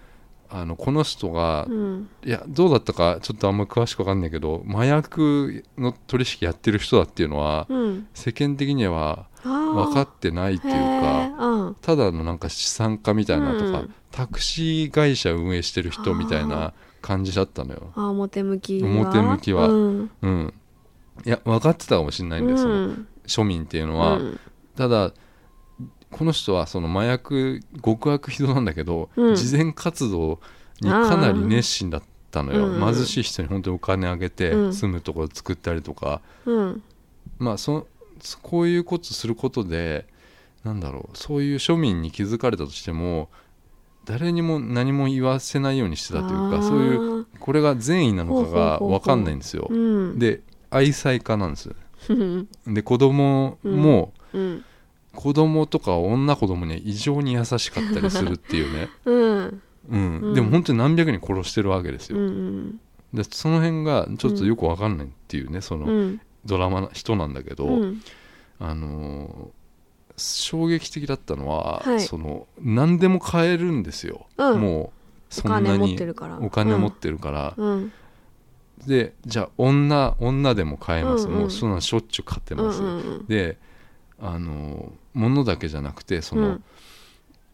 [0.52, 2.08] あのこの人が、うん。
[2.24, 8.08] いやどうだったかちょっとあんま詳しく分かんないけど麻薬の取引やってる人だっていうのはうん。
[8.14, 11.76] 世間的には分分かってないっていうかうん。
[11.80, 13.94] ただのなんか資産家みたいなとか、うん。
[14.10, 17.92] タクシー会社運営してる人みたいな感じだったのよ。
[17.94, 19.68] あ表向きは表向きは。
[19.68, 20.10] うん。
[20.22, 20.54] うん、
[21.24, 23.06] いや分かってたかもしれないんだよ、そのうん。
[23.26, 24.40] 庶民っていうのは、うん。
[24.76, 25.12] ただ
[26.10, 29.36] この人はその麻薬極悪非道なんだけど、うん。
[29.36, 30.40] 慈善活動
[30.80, 32.94] にかなり熱心だったのよ、うん。
[32.94, 34.74] 貧しい人に本当にお金あげてうん。
[34.74, 36.82] 住むところ作ったりとか、うん。
[37.38, 37.86] まあそ
[38.42, 40.06] こういうことすることで
[40.64, 43.30] なんだろうそういう庶民に気づかれたとしても
[44.04, 49.68] 誰にも何も言わせないようにしてたというかそういうこれが善意なのかが分かんないんですよ。
[49.70, 50.18] うん。
[50.18, 51.70] で愛妻家なんです。
[52.08, 54.64] う んで子供も、うん。
[55.12, 59.62] 子供とか女子供には異常に優しかったりするっていうね、うん。
[59.90, 60.20] うん。
[60.20, 60.34] うん。
[60.34, 62.80] でも本当に何百人殺してるわけですうよ、ん。
[63.12, 66.20] でその辺がちょっとよく分かんないっていうねそのうん。
[66.46, 68.02] ドラマの人なんだけど、うん。
[68.58, 69.60] あのー
[70.22, 72.00] 衝撃的だったのは、はい。
[72.02, 74.60] その何でも買えるんですよ、うん。
[74.60, 74.92] も
[75.30, 75.66] うそんなに
[76.42, 77.92] お金持ってるから、うん
[78.86, 83.26] でじゃあ女女でも買えます、うんうんもうそんなのしょっちゅう買ってうんます、うん。
[83.26, 83.58] で
[84.20, 86.64] あの物だけじゃなくてその、うん。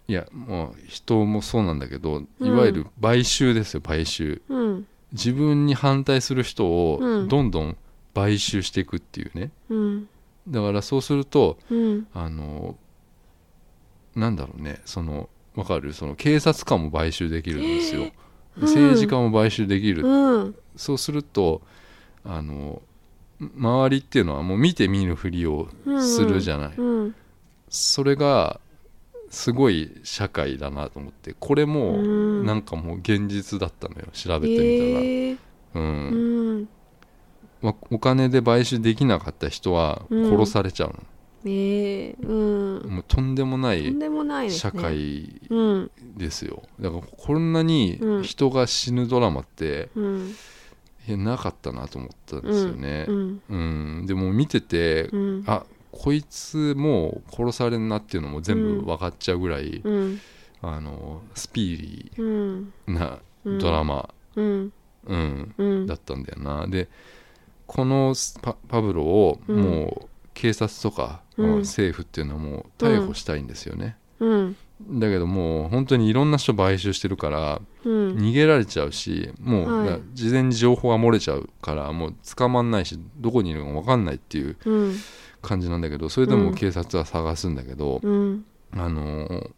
[0.08, 4.42] いやもう人もそうなんだけどうんいわゆる買収ですよ買収。
[4.48, 4.86] うん。
[5.12, 7.28] 自分に反対する人をうん。
[7.28, 7.76] どんどん
[8.14, 9.50] 買収していくっていうね。
[9.68, 10.08] うん。
[10.48, 12.06] だからそうするとうん。
[12.14, 12.76] あの
[14.14, 15.92] なんだろうねそのわかる？
[15.92, 18.10] その警察官も買収できるんですよ、
[18.58, 18.62] うん。
[18.62, 21.62] 政治家も買収できる、うんそうすると
[22.24, 22.82] あの
[23.40, 25.68] 周りっていうのはもう見て見ぬふりを
[26.00, 27.14] するじゃない、うん
[27.68, 28.60] それが
[29.28, 32.46] すごい社会だなと思ってこれもうん。
[32.46, 35.36] なんかもう現実だったのよ調べてみたら、ええ
[35.74, 35.82] うん。
[35.82, 36.68] うん。
[37.60, 40.30] まお金で買収できなかった人はうん。
[40.30, 41.02] 殺されちゃうの、
[41.44, 42.88] ええうん。
[42.88, 44.50] もうとんでもないとんですね。
[44.50, 45.90] 社会うん。
[46.16, 46.62] ですよ。
[46.80, 48.22] だからこんなにうん。
[48.22, 50.28] 人が死ぬドラマって、うん。
[50.28, 50.34] い
[51.06, 53.06] やなかったなと思ったんですよね。
[53.08, 53.56] う、んう
[54.02, 54.06] ん。
[54.06, 55.44] でも見てて、うん。
[55.46, 60.20] あこいつもう殺されんなっていうのも全部分かっちゃうぐらい、うん。
[60.62, 62.72] あのスピーリうん。
[62.88, 63.58] ーなうん。
[63.58, 64.72] ドラマ、うん。
[65.86, 66.66] だったんだよな。
[66.66, 66.88] で
[67.66, 69.56] このパパブロをうん。
[69.62, 78.16] もう警察とか、政府っていうのはもう逮捕したいんですよね、うんだけどもう本当にいろんな人買収してるからうん。
[78.16, 80.00] 逃げられちゃうしもう、はい。
[80.12, 84.96] 事前に情報が漏れちゃうからもう捕まんないしどこにいるか分かんないっていううん。
[85.42, 88.44] 感じなんだけどそれでも警察は探すんだけど、うん。
[88.72, 89.50] あのー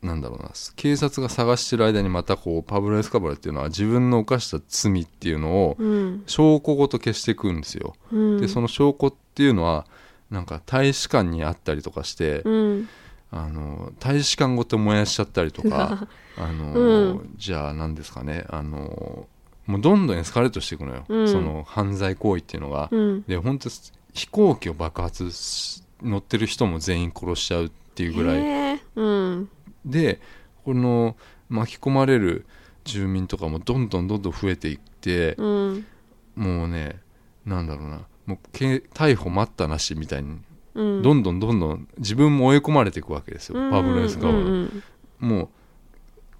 [0.00, 6.22] なんだろうな警察が探してる間にまたこうパブロ・エスカバルっていうのは自分の犯した罪っていうのをうん。
[6.26, 8.40] 証拠ごと消していくんですよ、うん。
[8.40, 9.86] でその証拠っていうのは
[10.30, 12.88] なんか大使館にあったりとかして、うん
[13.30, 16.08] あの大使館ごと燃やしちゃったりとか
[16.38, 19.28] あの、うじゃあ何ですかねあの
[19.68, 21.28] もうどんどんエスカレートしていくのよ、うん。
[21.28, 23.22] その犯罪行為っていうのが、うん。
[23.28, 23.68] で本当
[24.14, 28.80] 飛行機を爆発し乗ってる人も全員殺しちゃうっていうぐらい。
[28.96, 29.48] うん。
[29.84, 30.20] で
[30.64, 31.16] この
[31.50, 32.46] 巻き込まれる
[32.84, 35.86] 住民とかもどんどんどんどん増えていって、うん。
[36.34, 37.00] もうね
[37.44, 38.00] なんだろうな。
[38.24, 40.38] もうけ逮捕待ったなしみたいに
[40.78, 41.02] うん。
[41.02, 44.82] どんどんどんどん自分も追い込まれていくわけですよ、パブロ・エスカバーうん
[45.22, 45.28] うん。
[45.28, 45.48] もう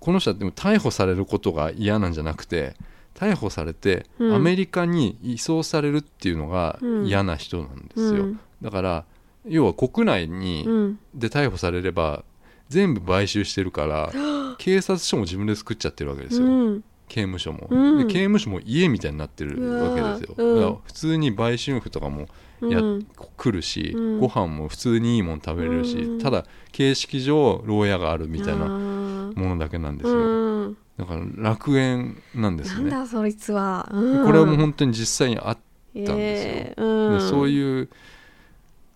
[0.01, 2.77] この人はでも逮捕されることが嫌なんじゃなくて
[3.15, 4.35] 逮捕されてうん。
[4.35, 7.07] アメリカに移送されるっていうのがうん。
[7.07, 8.41] 嫌な人なんですよ、うん。
[8.63, 9.05] だから
[9.47, 10.99] 要は国内に、うん。
[11.15, 12.25] で逮捕されれば
[12.69, 14.13] 全部買収してるから
[14.59, 16.85] 警察署も自分で作っちゃってるわけですよ、うん。
[17.09, 17.99] 刑務所も、うん。
[17.99, 22.29] で刑務所も家みたいになってるわけですよ、だから普通に売春婦とかも
[22.63, 23.07] やうん。
[23.37, 24.21] 来るし、うん。
[24.21, 26.19] ご飯も普通にいいもん食べれるし、うん。
[26.19, 30.77] ただ形式上牢屋があるみたいななものだけなんですよ、うん。
[30.99, 32.91] だから楽園なんですね。
[32.91, 34.27] なんだそいつは、うん。
[34.27, 35.59] これはもう本当に実際にあっ
[35.95, 36.53] えたんですよ。
[36.53, 37.89] えうん、でそうう、いう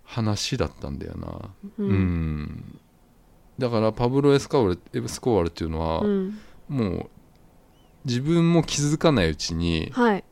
[0.05, 1.29] 話だったんだよな。
[1.79, 2.43] ううん。
[2.43, 2.79] ん、
[3.59, 6.39] だからパブロ・エスカワルエスコワルっていうのは、うん。
[6.69, 7.11] もう
[8.05, 10.25] 自分も気づかないうちにはい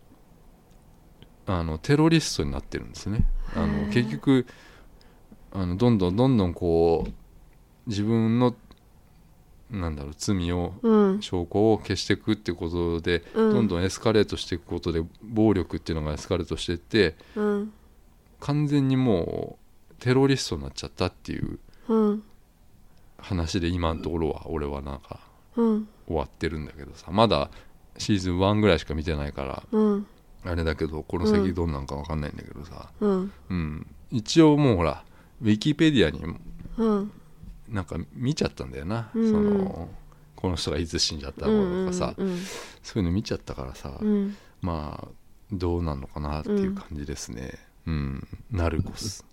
[1.59, 3.25] あのテロリストになってるんですね。
[3.57, 3.93] あへのー。
[3.93, 4.47] 結局
[5.53, 7.13] あのどんどんどんどんこう
[7.89, 8.55] 自分の
[9.71, 11.23] なんだろう罪をうん。
[11.23, 13.55] 証拠を消していくってことで、うん。
[13.55, 17.73] どんどんエスカレートしていくことで暴力っていうのがエスカレートしていってうん。
[18.41, 19.59] 完全にも
[19.91, 22.23] うテロリストになっちゃったっていううん。
[23.19, 25.21] 話で今のところは俺はなんか
[25.57, 25.89] うん。
[26.07, 27.11] 終わってるんだけどさ。
[27.11, 27.51] まだ
[27.99, 30.07] シーズン1ぐらいしか見てないからうん
[30.45, 33.33] あれだけどこの先どんなんか分かんないんだけどさ、うん。
[33.51, 35.05] うん、一応もうほら
[35.43, 36.37] ウィキペディアに
[36.79, 37.13] うん。
[37.69, 39.31] なんか見ちゃったんだよな、うん。
[39.31, 39.89] その
[40.37, 42.39] この人がいつ死んじゃったのとかさ、うん
[42.83, 44.37] そういうの見ちゃったからさ、うん。
[44.63, 45.09] まあ
[45.53, 47.59] どうなんのかなっていう感じですね。
[47.87, 49.25] うん、ナルコス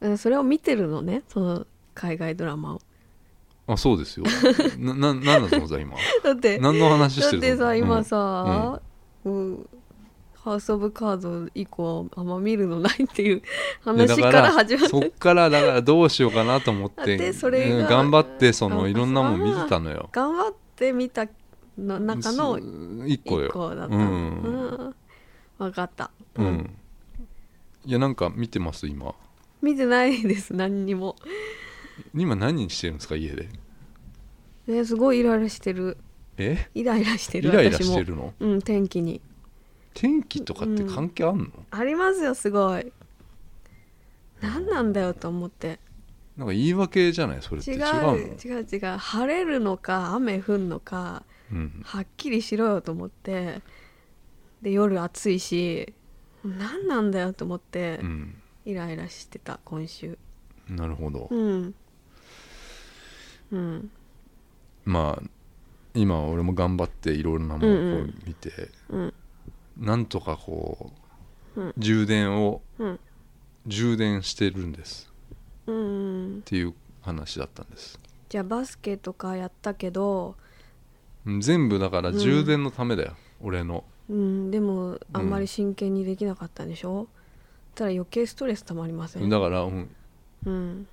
[0.00, 1.22] うんそれを見てるのね？
[1.28, 2.80] その海外ドラマを。
[3.66, 4.26] あそうですよ。
[4.78, 5.96] なななんだと思 った今。
[6.22, 8.04] だって何の話だしてるってさ今うん。
[8.04, 8.80] さ、
[9.24, 9.68] うん
[10.44, 13.42] ハウス・オブ・カード以降あんま見るのないっていう
[13.84, 20.08] 話だから始まっそってからだからどうしようかなと思っててそれがうん頑張ってそのあいろんなもん見てたのよ。
[20.10, 21.26] 頑張って見た
[21.78, 22.58] の中の
[23.06, 23.46] 一個よ。
[23.46, 24.06] 一個だった、ううん。
[24.06, 24.94] ん
[25.58, 26.76] 分かった、うん、
[27.84, 29.14] いやなんか見てます今。
[29.62, 31.14] 見てないです何にも。
[32.14, 33.48] 今何人してるんですか家で？
[34.66, 35.98] ねすごいイライラしてる。
[36.36, 36.68] え？
[36.74, 38.34] イライラしてるイライラしてるの？
[38.40, 39.20] うん天気に
[39.94, 42.92] 天気とかって関係あんの、ありますよすごい。
[44.40, 45.78] 何なんだよと思って。
[46.36, 47.42] なんか言い訳じゃない？
[47.42, 47.72] それって。
[47.72, 47.82] 違違う
[48.42, 48.96] 違う違う。
[48.96, 53.60] 晴れるのか雨降んのかうん、はっきりしろよと思って。
[54.62, 55.92] で夜暑いし
[56.44, 58.34] 何なんだよと思ってうん、
[58.64, 60.16] イライラしてた今週。
[60.68, 61.74] なるほど、うん。
[63.50, 63.90] うん。
[64.84, 65.22] まあ
[65.94, 69.11] 今俺も頑張っていろいろなものを見て、うん
[69.82, 70.92] なんとかこ
[71.56, 71.74] う、うん。
[71.76, 73.00] 充電をうん。
[73.66, 75.12] 充電してるんです。
[75.66, 76.38] うん。
[76.38, 77.98] っていう話だったんです。
[78.28, 80.36] じゃあバスケとかやったけど
[81.26, 83.84] うん全部だから充電のためだよ、俺の。
[84.08, 87.08] うんでもあんまり真剣にできなかったんでしょ、
[87.74, 89.28] たら余計ストレスたまりません？
[89.28, 89.90] だから、うん、
[90.46, 90.86] うん。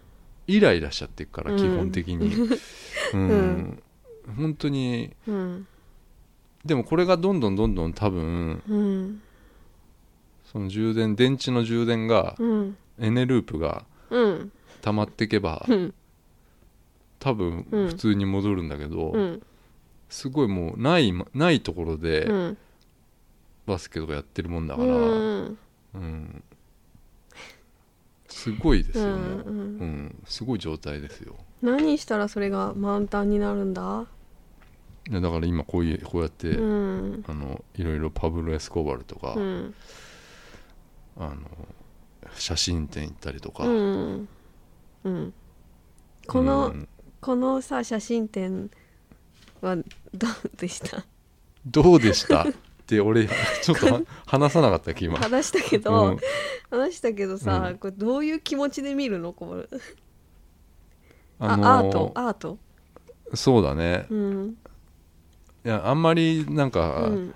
[0.47, 1.57] イライラしちゃってるから、うん。
[1.57, 2.33] 基本的に。
[3.13, 3.83] うん、うん。
[4.35, 5.67] 本当にうん
[6.65, 9.21] でもこれがどんどんどんどん多分うん。
[10.51, 12.77] その充電電池の充電がうん。
[12.99, 14.51] エネループがうん。
[14.81, 15.93] 溜まっていけばうん。
[17.19, 19.41] 多分うん普通に戻るんだけど、うん。
[20.09, 22.57] すごいもうないないところでうん。
[23.65, 25.57] バスケとかやってるもんだから、うん。
[25.93, 26.43] うん。
[28.27, 31.35] すごいですよ、うんもう、うん、すごい状態ですよ。
[31.61, 34.05] 何したらそれが満タンになるんだ？
[35.09, 37.23] だから今こういうこうやって、うん。
[37.27, 39.73] あのいろいろパブロ・エスコバルとか、うん。
[41.17, 41.37] あの
[42.35, 44.29] 写真展行ったりとか、うん。
[45.03, 45.33] うん。
[46.27, 46.87] この、うん。
[47.21, 48.69] このさ写真展
[49.61, 51.03] はどうでした？
[51.65, 52.43] どうでした？
[52.43, 52.45] っ
[52.85, 56.17] て俺ちょっとは 話さなかったっけ今話したけど、うん。
[56.69, 57.77] 話したけどさ、うん。
[57.79, 59.33] これどういう気持ちで見るの？
[59.33, 59.67] これ。
[61.39, 62.11] ああのアート？
[62.13, 62.59] アート？
[63.33, 64.05] そうだね。
[64.09, 64.57] うん
[65.65, 67.33] いやあんまりなんうかん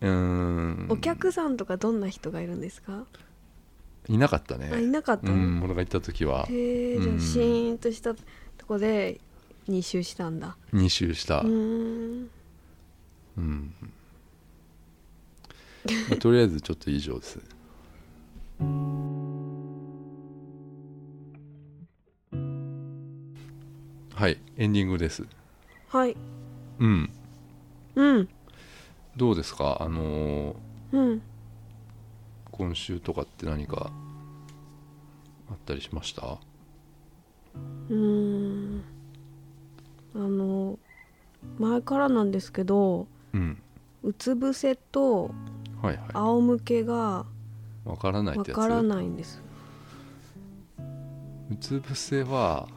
[0.00, 0.86] うーん。
[0.88, 3.04] お客さんとかどんな人がいるんですか、
[4.08, 4.70] いなかったね。
[4.72, 6.46] あいなかったの、うん俺が行った時は。
[6.48, 8.22] へえじゃうんあシーンとしたと
[8.68, 9.20] こで
[9.68, 10.56] 2周したんだ。
[10.72, 12.30] 2周した、うーん。
[13.38, 13.74] うん。
[16.08, 17.40] まあとりあえずちょっと以上です。
[24.14, 25.24] はいエンディングです
[25.88, 26.16] はい。
[26.78, 27.10] うん。
[27.94, 28.28] うん。
[29.16, 29.78] どうですか？
[29.80, 30.54] あのー
[30.92, 31.22] うん。
[32.50, 33.90] 今週とかって何か
[35.50, 36.38] あったりしました？
[37.88, 38.82] うーん。
[40.14, 40.78] あの
[41.58, 43.62] 前からなんですけどうん。
[44.02, 45.30] うつ伏せと
[46.12, 47.26] 仰向けが
[47.86, 49.42] いわからないわからないんです。
[51.50, 52.68] うつ伏せは、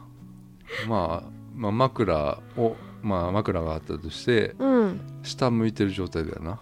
[0.88, 5.00] まあ、まあ枕をまあ枕があったとしてうん。
[5.22, 6.60] 下向いてる状態だよな。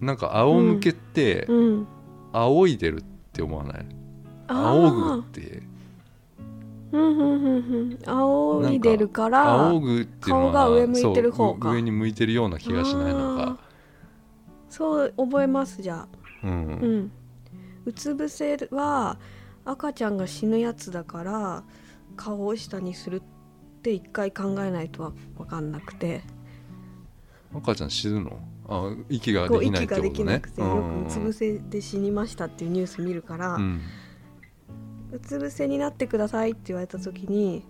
[0.00, 1.86] なんか仰向けってうん。
[2.32, 3.86] 仰いでるって思わない？
[4.48, 5.62] あ仰ぐーって。
[6.92, 7.98] うんうんうんうん。
[8.04, 11.70] 仰いでるから仰ぐっていうのは顔が上向いてる方か。
[11.70, 13.58] 上に向いてるような気がしないのか。
[14.68, 16.18] そう覚えますじゃあ。
[16.44, 16.54] うん、う
[16.86, 17.12] ん。
[17.84, 19.18] うつ伏せは
[19.64, 21.64] 赤ちゃんが死ぬやつだから
[22.16, 23.35] 顔を下にするって
[23.92, 26.22] 一回考えないとわ分かんなくて。
[27.54, 28.38] 赤ちゃん死ぬの？
[28.68, 30.24] あ息ができない息がでってことね。
[30.24, 33.80] きなくてよくうつ伏せで死にましたっていうニュース見るから、ううん
[35.22, 37.64] つ伏せになってくださいって言われた時に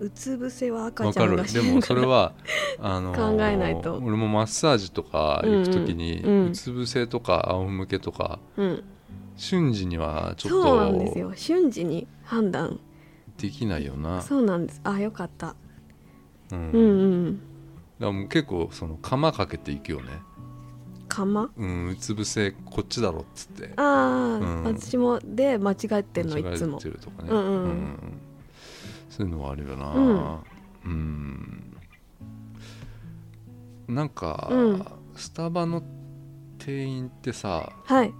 [0.00, 2.32] うつ伏せは赤ちゃんがるでも死ぬからそれは
[2.80, 3.96] あのー考えないと。
[3.96, 6.30] 俺もマッサージとか行く時に、うん。
[6.30, 6.48] うん。
[6.48, 8.84] うつ伏せとか仰向けとかうん、
[9.36, 11.32] 瞬時にはちょっそうなんですとよ。
[11.36, 12.80] 瞬時に判断
[13.38, 14.22] できないよな。
[14.22, 14.80] そうなんです。
[14.84, 15.56] あよかった。
[16.52, 16.70] うん。
[16.70, 17.36] うんうん。
[17.36, 17.44] だか
[18.06, 20.20] らもう結構その釜かけていくよね。
[21.08, 21.50] 釜？
[21.56, 23.72] うんうつ伏せこっちだろっつって。
[23.76, 24.64] ああ、うん。
[24.64, 28.20] 私もで間違えてんのい間違つもえてるとかね、うんうん
[29.10, 29.92] そういうのはあるよな。
[29.92, 30.38] うん。
[30.84, 31.76] うん。
[33.88, 34.84] なんか、うん。
[35.14, 35.82] スタバの
[36.58, 38.14] 店員ってさはい。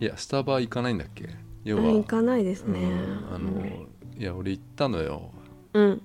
[0.00, 1.30] いやスタバ行かないんだっけ？
[1.64, 2.80] 要は、行かないですうんね
[3.34, 3.50] あの
[4.20, 5.30] いや俺行ったのよ。
[5.72, 6.02] うん。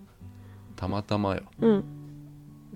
[0.77, 1.41] たまたまよ。
[1.59, 1.83] うん。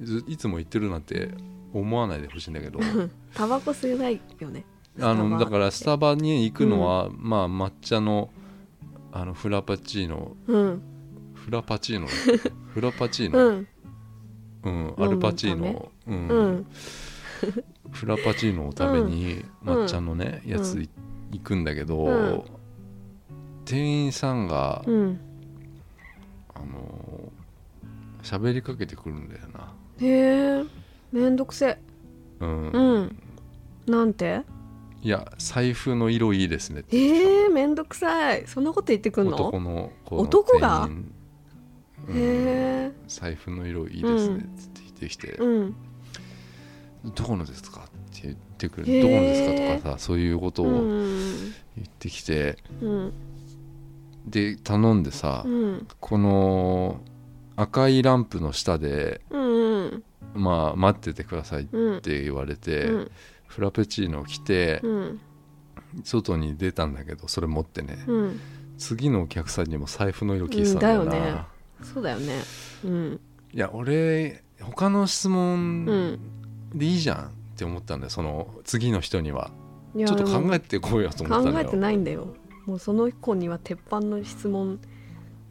[0.01, 1.29] ずいつも行ってるなんて
[1.73, 2.81] 思わないでほしいんだけど。
[3.33, 4.65] タバコ吸えないよね。
[4.97, 8.29] あスタバのだからスタバに行くのは、まあ抹茶の
[9.13, 10.35] あのフラパチーノ。
[10.45, 10.81] うん。
[11.35, 12.07] フラパチーノ？
[12.75, 13.67] フラパチーノ、うん。
[14.63, 16.27] うん、アルパチーノ、うん。
[16.27, 16.65] うん。
[17.91, 19.83] フラパチーノを食べにうん。
[19.83, 20.89] 抹茶のね、やつい
[21.31, 22.43] 行くんだけど、うん。
[23.63, 25.19] 店員さんが、うん
[26.59, 27.39] あのー
[28.21, 30.63] 喋りかけてくるんだよな、へえ
[31.13, 31.79] めんどくせ。
[32.41, 32.69] うん。
[32.69, 33.21] うん。
[33.87, 34.41] なんて？
[35.01, 38.45] いや財布の色いいですねえー、めんどくさい。
[38.45, 39.35] そんなこと言ってくんの？
[39.35, 40.83] 男の子の男が？
[40.83, 41.13] うん。
[42.09, 42.91] へえ。
[43.07, 44.47] 財布の色いいですねって
[44.81, 45.75] 言ってきて、うん。
[47.15, 47.85] どこのですか？
[47.87, 49.01] って言ってくる。
[49.01, 49.77] どこのですか？
[49.77, 51.53] とかさそういうことうをん。
[51.77, 53.13] 言ってきて、うん
[54.29, 55.87] で頼んでさ、うん。
[55.99, 57.01] この
[57.55, 60.03] 赤いランプの下で、うん
[60.33, 62.01] まあ、待っててくださいっうん。
[62.01, 63.11] て言われて、うん。
[63.47, 65.19] フラペチーノを着てうん。
[66.03, 68.39] 外に出たんだけどそれ持ってね、うん。
[68.77, 71.41] 次のお客さんにも財布の色聞いてたんだよな、よね。
[71.81, 72.33] そうだよね。
[72.85, 73.19] うん。
[73.53, 76.19] いや俺他の質う問ん。
[76.75, 79.51] でいいじゃんって思ったんだよその次の人には。
[79.97, 81.63] ちょっと考でえてこうよと思もったのよ。
[81.65, 82.27] 考えてないんだよ
[82.69, 84.79] もうその子には鉄板の質問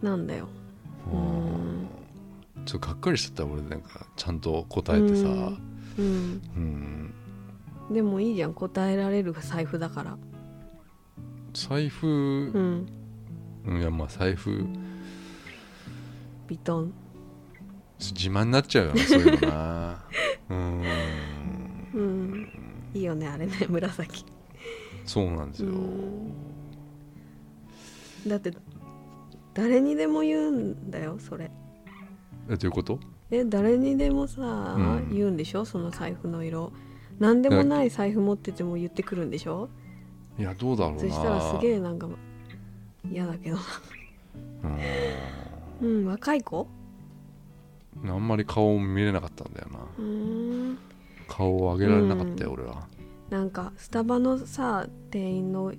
[0.03, 0.49] なんだよ。
[1.13, 1.89] うん。
[2.65, 5.25] ちょっとがっかりしちゃった俺なんかちゃんと答えてさ。
[5.25, 5.57] うん。
[5.97, 7.13] うん。
[7.89, 7.93] うん。
[7.93, 10.17] でもいいじゃん答えられる財布だから。
[11.55, 12.11] 財布、う
[12.61, 12.87] ん。
[13.67, 14.65] うん、いやまあ財布。
[16.47, 16.93] ビトン。
[17.99, 20.05] 自慢になっちゃうよなそういうのな。
[20.51, 20.83] うん。
[21.95, 22.49] うん。
[22.95, 24.25] いいよねあれね紫。
[25.05, 26.58] そうなんですよ、うん
[28.27, 28.53] だって
[29.55, 31.51] 誰にでも言うんだよそれ。
[32.49, 32.99] えどういうこと？
[33.31, 35.11] え誰にでもさ、うん。
[35.13, 35.65] 言うんでしょ？
[35.65, 36.73] その財布の色。
[37.19, 39.69] 何でもない財布持ってても言ってくるんでしょ？
[40.39, 41.01] いやどうだろうな。
[41.01, 42.09] そしたらすげえなんか
[43.11, 43.59] 嫌だけど
[45.83, 46.07] うん。
[46.07, 46.69] 若い子？
[48.03, 49.79] うんあんまり顔を見れなかったんだよな。
[51.27, 52.87] 顔を上げられなかったよ、俺は。
[53.29, 55.75] なんかスタバのさ店員の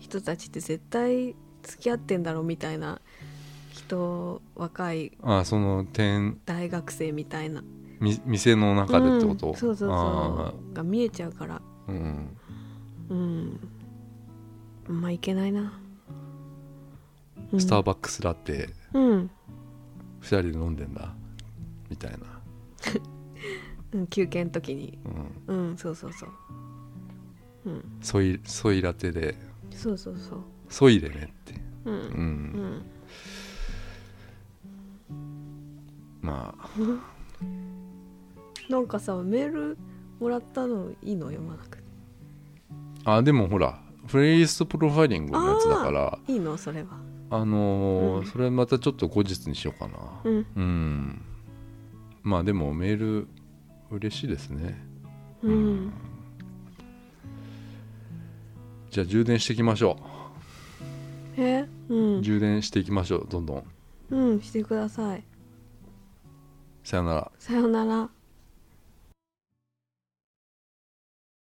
[0.00, 3.00] 人たちって絶対付き合ってんだろみたいな
[3.72, 7.62] 人若いあその店大学生みたいな。
[8.00, 10.74] み店の中でってこと、うんそうそうあそう。
[10.74, 11.60] が見えちゃうから。
[11.88, 12.36] ーうん。
[13.10, 13.60] うん。
[14.88, 15.78] まいけないな、
[17.52, 17.60] うん。
[17.60, 19.30] スターバックスラテうん、
[20.22, 21.14] 2人で飲んでんだ？
[21.88, 22.18] みたいな、
[23.92, 24.98] うん、休憩の時に。
[25.48, 26.30] うん、うんそうそうそう。
[27.66, 27.84] うん。
[28.00, 29.36] ソイソイラテで。
[29.70, 30.38] そうそうそう
[30.70, 31.54] ソイでねって。
[31.84, 31.94] うん。
[31.94, 32.02] ううん。
[32.62, 32.82] ん
[36.22, 36.68] まあ。
[38.70, 39.76] なんかさメール
[40.20, 41.82] もらったのいいの読まなくて。
[43.04, 46.18] あでもほらプレイリストプロファイリングのやつだから。
[46.28, 46.56] いいの？
[46.56, 46.88] それは。
[47.30, 48.26] あのーうん。
[48.26, 49.98] それまたちょっと後日にしようかな。
[50.24, 50.46] うん。
[50.56, 51.22] うん。
[52.22, 53.26] まあでもメール
[53.90, 54.80] 嬉しいですね。
[55.42, 55.92] うん。
[58.90, 59.96] じゃあ充電していきましょ
[61.36, 62.22] えううん。
[62.22, 63.64] 充電していきましょうどんどん。
[64.10, 65.24] うんしてください。
[66.84, 67.32] さよなら。
[67.38, 68.10] さよなら